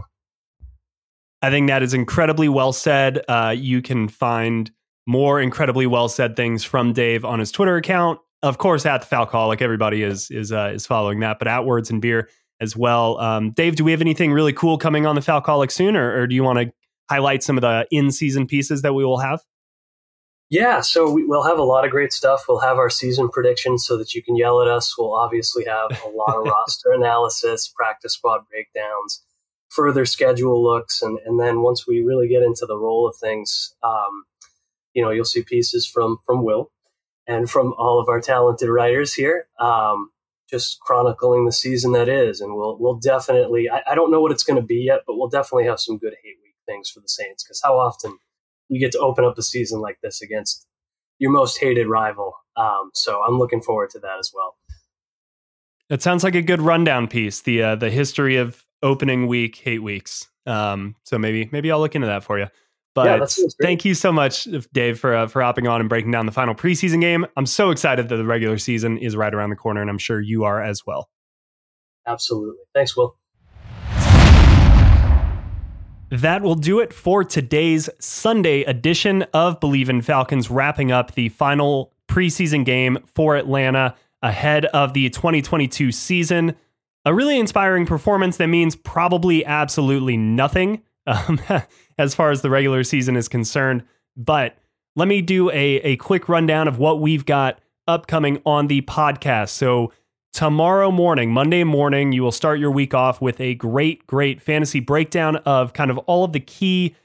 I 1.45 1.51
think 1.51 1.69
that 1.69 1.83
is 1.83 1.93
incredibly 1.93 2.49
well 2.49 2.73
said. 2.73 3.21
Uh, 3.29 3.55
you 3.55 3.83
can 3.83 4.09
find 4.09 4.71
more 5.07 5.43
incredibly 5.43 5.87
well 5.87 6.09
said 6.09 6.37
things 6.37 6.65
from 6.65 6.95
Dave 6.95 7.23
on 7.23 7.39
his 7.39 7.53
Twitter 7.53 7.77
account. 7.77 8.19
Of 8.43 8.57
course, 8.57 8.87
at 8.87 9.03
the 9.03 9.15
Falcoholic, 9.15 9.61
everybody 9.61 10.03
is 10.03 10.31
is 10.31 10.53
uh, 10.53 10.73
is 10.75 10.87
following 10.87 11.21
that, 11.21 11.39
but 11.39 11.47
at 11.47 11.67
Words 11.67 11.91
and 11.91 12.01
Beer 12.01 12.31
as 12.61 12.75
well. 12.75 13.19
Um, 13.19 13.51
Dave, 13.51 13.77
do 13.77 13.85
we 13.85 13.91
have 13.91 14.01
anything 14.01 14.33
really 14.33 14.55
cool 14.55 14.79
coming 14.79 15.05
on 15.05 15.17
the 15.17 15.21
Falcoholic 15.21 15.71
soon, 15.71 15.97
or, 15.97 16.19
or 16.19 16.27
do 16.27 16.35
you 16.35 16.43
want 16.43 16.61
to 16.61 16.73
highlight 17.11 17.43
some 17.43 17.59
of 17.59 17.63
the 17.63 17.87
in 17.91 18.11
season 18.11 18.47
pieces 18.47 18.81
that 18.81 18.95
we 18.95 19.05
will 19.05 19.19
have? 19.19 19.43
Yeah, 20.49 20.81
so 20.81 21.11
we, 21.11 21.25
will 21.27 21.43
have 21.43 21.59
a 21.59 21.63
lot 21.63 21.85
of 21.85 21.91
great 21.91 22.13
stuff. 22.15 22.45
We'll 22.49 22.61
have 22.61 22.79
our 22.79 22.89
season 22.89 23.29
predictions 23.29 23.87
so 23.87 23.99
that 23.99 24.15
you 24.15 24.23
can 24.23 24.35
yell 24.35 24.63
at 24.63 24.69
us. 24.69 24.95
We'll 24.97 25.15
obviously 25.15 25.67
have 25.67 25.91
a 26.05 26.09
lot 26.09 26.37
of 26.37 26.45
roster 26.47 26.93
analysis, 26.93 27.69
practice 27.69 28.15
squad 28.15 28.43
breakdowns, 28.51 29.23
further 29.75 30.05
schedule 30.05 30.63
looks, 30.63 31.03
and, 31.03 31.19
and 31.25 31.41
then 31.41 31.63
once 31.63 31.87
we 31.87 32.03
really 32.03 32.29
get 32.29 32.43
into 32.43 32.67
the 32.67 32.77
role 32.77 33.07
of 33.07 33.17
things, 33.17 33.75
um, 33.83 34.25
you 34.95 35.03
know, 35.03 35.11
you'll 35.11 35.25
see 35.25 35.43
pieces 35.43 35.87
from 35.87 36.19
from 36.25 36.45
Will 36.45 36.71
and 37.27 37.51
from 37.51 37.75
all 37.79 38.01
of 38.01 38.09
our 38.09 38.21
talented 38.21 38.69
writers 38.69 39.15
here, 39.15 39.47
um, 39.59 40.11
just 40.49 40.79
chronicling 40.81 41.47
the 41.47 41.53
season 41.53 41.93
that 41.93 42.09
is. 42.09 42.41
And 42.41 42.55
we'll 42.55 42.79
we'll 42.79 42.99
definitely. 42.99 43.69
I, 43.69 43.83
I 43.93 43.95
don't 43.95 44.11
know 44.11 44.21
what 44.21 44.33
it's 44.33 44.45
going 44.45 44.61
to 44.61 44.67
be 44.67 44.85
yet, 44.87 45.01
but 45.07 45.17
we'll 45.17 45.29
definitely 45.29 45.67
have 45.67 45.81
some 45.81 45.99
good 45.99 46.15
hate 46.23 46.37
week 46.43 46.55
things 46.67 46.89
for 46.91 47.01
the 47.01 47.09
Saints 47.09 47.45
because 47.45 47.61
how 47.63 47.79
often 47.79 48.19
you 48.69 48.81
get 48.81 48.93
to 48.93 48.99
open 48.99 49.25
up 49.25 49.37
a 49.37 49.43
season 49.43 49.81
like 49.81 49.99
this 50.03 50.23
against 50.23 50.67
your 51.19 51.31
most 51.31 51.59
hated 51.59 51.87
rival. 51.87 52.35
Um, 52.57 52.91
so 52.95 53.23
I'm 53.23 53.39
looking 53.39 53.61
forward 53.61 53.91
to 53.91 53.99
that 54.01 54.19
as 54.19 54.31
well. 54.35 54.57
It 55.91 56.03
sounds 56.03 56.25
like 56.25 56.35
a 56.35 56.43
good 56.43 56.63
rundown 56.63 57.09
piece. 57.09 57.43
The 57.43 57.63
uh, 57.63 57.77
the 57.77 57.91
history 57.91 58.37
of 58.37 58.65
opening 58.85 59.27
week 59.27 59.57
hate 59.57 59.83
weeks. 59.83 60.29
Um, 60.47 60.95
so 61.03 61.19
maybe 61.19 61.49
maybe 61.51 61.73
I'll 61.73 61.81
look 61.81 61.97
into 61.97 62.07
that 62.07 62.23
for 62.23 62.39
you. 62.39 62.47
But 62.95 63.21
yeah, 63.21 63.47
thank 63.61 63.85
you 63.85 63.93
so 63.95 64.13
much, 64.13 64.47
Dave, 64.73 65.01
for 65.01 65.17
uh, 65.17 65.27
for 65.27 65.43
hopping 65.43 65.67
on 65.67 65.81
and 65.81 65.89
breaking 65.89 66.13
down 66.13 66.27
the 66.27 66.33
final 66.33 66.55
preseason 66.55 67.01
game. 67.01 67.27
I'm 67.37 67.47
so 67.47 67.71
excited 67.71 68.09
that 68.09 68.17
the 68.17 68.25
regular 68.25 68.57
season 68.57 68.99
is 68.99 69.17
right 69.17 69.35
around 69.35 69.51
the 69.51 69.57
corner, 69.57 69.81
and 69.81 69.91
I'm 69.91 69.99
sure 69.99 70.21
you 70.21 70.45
are 70.45 70.63
as 70.63 70.87
well. 70.87 71.09
Absolutely. 72.07 72.63
Thanks, 72.73 72.97
Will. 72.97 73.17
That 76.11 76.43
will 76.43 76.55
do 76.55 76.79
it 76.79 76.93
for 76.93 77.25
today's 77.25 77.91
Sunday 77.99 78.63
edition 78.63 79.23
of 79.35 79.59
Bleav 79.59 79.89
in 79.89 80.01
Falcons, 80.01 80.49
wrapping 80.49 80.93
up 80.93 81.15
the 81.15 81.31
final 81.31 81.93
preseason 82.07 82.65
game 82.65 82.99
for 83.07 83.35
Atlanta 83.35 83.97
ahead 84.23 84.67
of 84.67 84.93
the 84.93 85.11
2022 85.11 85.91
season. 85.91 86.55
A 87.05 87.15
really 87.15 87.39
inspiring 87.39 87.85
performance 87.85 88.39
that 88.39 88.47
means 88.47 88.77
probably 88.77 89.45
absolutely 89.45 90.17
nothing 90.17 90.83
um, 91.07 91.39
as 91.99 92.15
far 92.15 92.31
as 92.31 92.43
the 92.43 92.51
regular 92.51 92.83
season 92.83 93.17
is 93.17 93.29
concerned. 93.29 93.85
But 94.17 94.57
let 94.97 95.09
me 95.09 95.21
do 95.21 95.51
a, 95.51 95.77
a 95.83 95.97
quick 95.97 96.29
rundown 96.29 96.69
of 96.69 96.79
what 96.79 97.01
we've 97.01 97.27
got 97.27 97.59
upcoming 97.87 98.41
on 98.47 98.69
the 98.69 98.81
podcast. 98.83 99.51
So, 99.51 99.93
tomorrow 100.33 100.91
morning, 100.91 101.33
Monday 101.33 101.63
morning, 101.63 102.13
you 102.13 102.23
will 102.23 102.33
start 102.33 102.59
your 102.59 102.71
week 102.71 102.95
off 102.95 103.21
with 103.21 103.41
a 103.41 103.55
great, 103.55 104.07
great 104.07 104.41
fantasy 104.41 104.81
breakdown 104.81 105.37
of 105.37 105.73
kind 105.73 105.91
of 105.91 105.99
all 105.99 106.25
of 106.25 106.33
the 106.33 106.41
key 106.41 106.97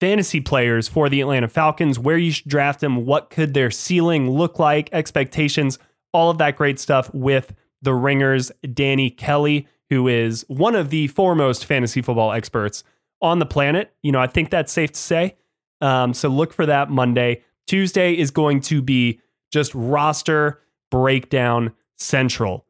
fantasy 0.00 0.40
players 0.40 0.88
for 0.88 1.08
the 1.08 1.20
Atlanta 1.20 1.46
Falcons, 1.48 1.98
where 1.98 2.16
you 2.16 2.32
should 2.32 2.48
draft 2.48 2.80
them, 2.80 3.06
what 3.06 3.30
could 3.30 3.54
their 3.54 3.70
ceiling 3.70 4.30
look 4.30 4.58
like, 4.58 4.88
expectations, 4.92 5.78
all 6.12 6.30
of 6.30 6.38
that 6.38 6.56
great 6.56 6.80
stuff 6.80 7.12
with 7.14 7.54
the 7.82 7.94
Ringers, 7.94 8.50
Danny 8.72 9.10
Kelly, 9.10 9.66
who 9.90 10.08
is 10.08 10.44
one 10.48 10.74
of 10.74 10.90
the 10.90 11.08
foremost 11.08 11.66
fantasy 11.66 12.00
football 12.00 12.32
experts 12.32 12.84
on 13.20 13.38
the 13.38 13.46
planet. 13.46 13.92
You 14.02 14.12
know, 14.12 14.20
I 14.20 14.26
think 14.26 14.50
that's 14.50 14.72
safe 14.72 14.92
to 14.92 14.98
say. 14.98 15.36
Um, 15.80 16.14
so 16.14 16.28
look 16.28 16.52
for 16.52 16.64
that 16.66 16.90
Monday. 16.90 17.42
Tuesday 17.66 18.14
is 18.14 18.30
going 18.30 18.60
to 18.62 18.80
be 18.80 19.20
just 19.50 19.74
roster 19.74 20.60
breakdown 20.90 21.72
central. 21.98 22.64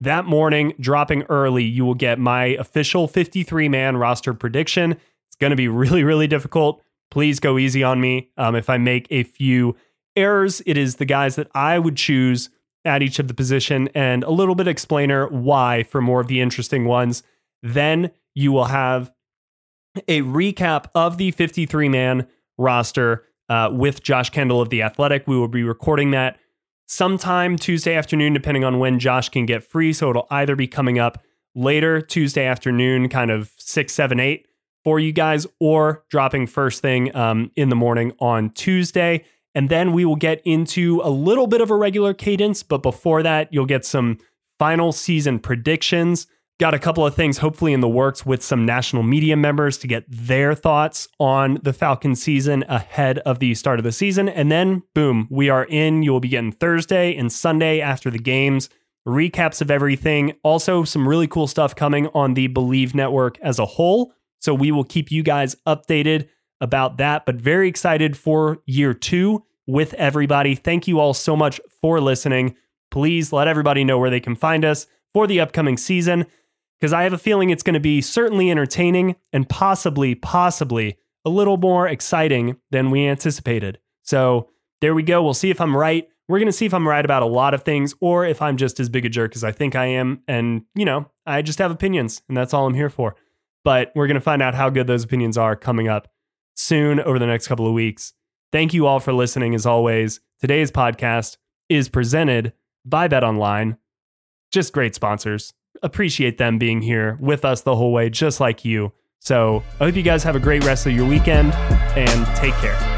That 0.00 0.26
morning, 0.26 0.74
dropping 0.78 1.22
early, 1.24 1.64
you 1.64 1.84
will 1.84 1.94
get 1.94 2.18
my 2.18 2.44
official 2.44 3.08
53 3.08 3.68
man 3.68 3.96
roster 3.96 4.34
prediction. 4.34 4.92
It's 4.92 5.36
going 5.40 5.50
to 5.50 5.56
be 5.56 5.68
really, 5.68 6.04
really 6.04 6.26
difficult. 6.26 6.82
Please 7.10 7.40
go 7.40 7.58
easy 7.58 7.82
on 7.82 8.00
me. 8.00 8.30
Um, 8.36 8.54
if 8.54 8.68
I 8.68 8.78
make 8.78 9.06
a 9.10 9.22
few 9.22 9.76
errors, 10.14 10.62
it 10.66 10.76
is 10.76 10.96
the 10.96 11.04
guys 11.04 11.36
that 11.36 11.48
I 11.54 11.78
would 11.78 11.96
choose 11.96 12.50
at 12.88 13.02
each 13.02 13.18
of 13.18 13.28
the 13.28 13.34
position 13.34 13.88
and 13.94 14.24
a 14.24 14.30
little 14.30 14.54
bit 14.54 14.66
explainer 14.66 15.28
why 15.28 15.84
for 15.84 16.00
more 16.00 16.20
of 16.20 16.26
the 16.26 16.40
interesting 16.40 16.84
ones. 16.86 17.22
Then 17.62 18.10
you 18.34 18.50
will 18.50 18.64
have 18.64 19.12
a 20.06 20.22
recap 20.22 20.86
of 20.94 21.18
the 21.18 21.30
53 21.30 21.88
man 21.88 22.26
roster 22.56 23.24
uh, 23.48 23.70
with 23.72 24.02
Josh 24.02 24.30
Kendall 24.30 24.60
of 24.60 24.70
The 24.70 24.82
Athletic. 24.82 25.26
We 25.26 25.38
will 25.38 25.48
be 25.48 25.62
recording 25.62 26.10
that 26.12 26.38
sometime 26.86 27.56
Tuesday 27.56 27.94
afternoon, 27.94 28.32
depending 28.32 28.64
on 28.64 28.78
when 28.78 28.98
Josh 28.98 29.28
can 29.28 29.46
get 29.46 29.62
free. 29.62 29.92
So 29.92 30.10
it'll 30.10 30.26
either 30.30 30.56
be 30.56 30.66
coming 30.66 30.98
up 30.98 31.22
later 31.54 32.00
Tuesday 32.00 32.46
afternoon, 32.46 33.08
kind 33.08 33.30
of 33.30 33.52
six, 33.58 33.92
seven, 33.92 34.20
eight 34.20 34.46
for 34.84 34.98
you 34.98 35.12
guys, 35.12 35.46
or 35.60 36.04
dropping 36.10 36.46
first 36.46 36.82
thing 36.82 37.14
um, 37.14 37.50
in 37.56 37.68
the 37.68 37.76
morning 37.76 38.12
on 38.20 38.50
Tuesday. 38.50 39.24
And 39.54 39.68
then 39.68 39.92
we 39.92 40.04
will 40.04 40.16
get 40.16 40.40
into 40.44 41.00
a 41.02 41.10
little 41.10 41.46
bit 41.46 41.60
of 41.60 41.70
a 41.70 41.76
regular 41.76 42.14
cadence. 42.14 42.62
But 42.62 42.82
before 42.82 43.22
that, 43.22 43.52
you'll 43.52 43.66
get 43.66 43.84
some 43.84 44.18
final 44.58 44.92
season 44.92 45.38
predictions 45.38 46.26
Got 46.60 46.74
a 46.74 46.80
couple 46.80 47.06
of 47.06 47.14
things 47.14 47.38
hopefully 47.38 47.72
in 47.72 47.78
the 47.78 47.88
works 47.88 48.26
with 48.26 48.42
some 48.42 48.66
national 48.66 49.04
media 49.04 49.36
members 49.36 49.78
to 49.78 49.86
get 49.86 50.04
their 50.08 50.56
thoughts 50.56 51.06
on 51.20 51.60
the 51.62 51.72
Falcon 51.72 52.16
season 52.16 52.64
ahead 52.66 53.20
of 53.20 53.38
the 53.38 53.54
start 53.54 53.78
of 53.78 53.84
the 53.84 53.92
season. 53.92 54.28
And 54.28 54.50
then, 54.50 54.82
boom, 54.92 55.28
we 55.30 55.50
are 55.50 55.66
in. 55.66 56.02
You 56.02 56.10
will 56.10 56.18
be 56.18 56.30
getting 56.30 56.50
Thursday 56.50 57.14
and 57.16 57.32
Sunday 57.32 57.80
after 57.80 58.10
the 58.10 58.18
games, 58.18 58.70
recaps 59.06 59.60
of 59.60 59.70
everything. 59.70 60.32
Also, 60.42 60.82
some 60.82 61.06
really 61.06 61.28
cool 61.28 61.46
stuff 61.46 61.76
coming 61.76 62.08
on 62.08 62.34
the 62.34 62.48
Bleav 62.48 62.92
Network 62.92 63.38
as 63.38 63.60
a 63.60 63.66
whole. 63.66 64.12
So 64.40 64.52
we 64.52 64.72
will 64.72 64.82
keep 64.82 65.12
you 65.12 65.22
guys 65.22 65.54
updated 65.64 66.28
about 66.60 66.96
that, 66.98 67.26
but 67.26 67.36
very 67.36 67.68
excited 67.68 68.16
for 68.16 68.58
year 68.66 68.94
two 68.94 69.44
with 69.66 69.94
everybody. 69.94 70.54
Thank 70.54 70.88
you 70.88 70.98
all 70.98 71.14
so 71.14 71.36
much 71.36 71.60
for 71.80 72.00
listening. 72.00 72.56
Please 72.90 73.32
let 73.32 73.48
everybody 73.48 73.84
know 73.84 73.98
where 73.98 74.10
they 74.10 74.20
can 74.20 74.34
find 74.34 74.64
us 74.64 74.86
for 75.12 75.26
the 75.26 75.40
upcoming 75.40 75.76
season 75.76 76.26
because 76.80 76.92
I 76.92 77.02
have 77.02 77.12
a 77.12 77.18
feeling 77.18 77.50
it's 77.50 77.62
going 77.62 77.74
to 77.74 77.80
be 77.80 78.00
certainly 78.00 78.50
entertaining 78.50 79.16
and 79.32 79.48
possibly, 79.48 80.14
possibly 80.14 80.96
a 81.24 81.30
little 81.30 81.56
more 81.56 81.86
exciting 81.88 82.56
than 82.70 82.90
we 82.90 83.06
anticipated. 83.06 83.78
So 84.02 84.48
there 84.80 84.94
we 84.94 85.02
go. 85.02 85.22
We'll 85.22 85.34
see 85.34 85.50
if 85.50 85.60
I'm 85.60 85.76
right. 85.76 86.08
We're 86.28 86.38
going 86.38 86.46
to 86.46 86.52
see 86.52 86.66
if 86.66 86.74
I'm 86.74 86.86
right 86.86 87.04
about 87.04 87.22
a 87.22 87.26
lot 87.26 87.54
of 87.54 87.62
things 87.62 87.94
or 88.00 88.24
if 88.24 88.40
I'm 88.40 88.56
just 88.56 88.80
as 88.80 88.88
big 88.88 89.06
a 89.06 89.08
jerk 89.08 89.34
as 89.34 89.44
I 89.44 89.52
think 89.52 89.74
I 89.74 89.86
am. 89.86 90.22
And, 90.28 90.62
you 90.74 90.84
know, 90.84 91.10
I 91.26 91.42
just 91.42 91.58
have 91.58 91.70
opinions 91.70 92.22
and 92.28 92.36
that's 92.36 92.54
all 92.54 92.66
I'm 92.66 92.74
here 92.74 92.90
for. 92.90 93.16
But 93.64 93.92
we're 93.94 94.06
going 94.06 94.14
to 94.14 94.20
find 94.20 94.40
out 94.40 94.54
how 94.54 94.70
good 94.70 94.86
those 94.86 95.04
opinions 95.04 95.36
are 95.36 95.56
coming 95.56 95.88
up 95.88 96.08
soon 96.58 97.00
over 97.00 97.18
the 97.18 97.26
next 97.26 97.48
couple 97.48 97.66
of 97.66 97.72
weeks. 97.72 98.12
Thank 98.52 98.74
you 98.74 98.86
all 98.86 99.00
for 99.00 99.12
listening 99.12 99.54
as 99.54 99.66
always. 99.66 100.20
Today's 100.40 100.70
podcast 100.70 101.36
is 101.68 101.88
presented 101.88 102.52
by 102.84 103.08
Bet 103.08 103.24
Online. 103.24 103.76
Just 104.50 104.72
great 104.72 104.94
sponsors 104.94 105.52
appreciate 105.82 106.38
them 106.38 106.58
being 106.58 106.80
here 106.80 107.16
with 107.20 107.44
us 107.44 107.62
the 107.62 107.76
whole 107.76 107.92
way, 107.92 108.10
just 108.10 108.40
like 108.40 108.64
you. 108.64 108.92
So 109.20 109.62
I 109.80 109.84
hope 109.84 109.96
you 109.96 110.02
guys 110.02 110.22
have 110.22 110.36
a 110.36 110.40
great 110.40 110.64
rest 110.64 110.86
of 110.86 110.92
your 110.92 111.06
weekend 111.06 111.52
and 111.54 112.36
take 112.36 112.54
care. 112.54 112.97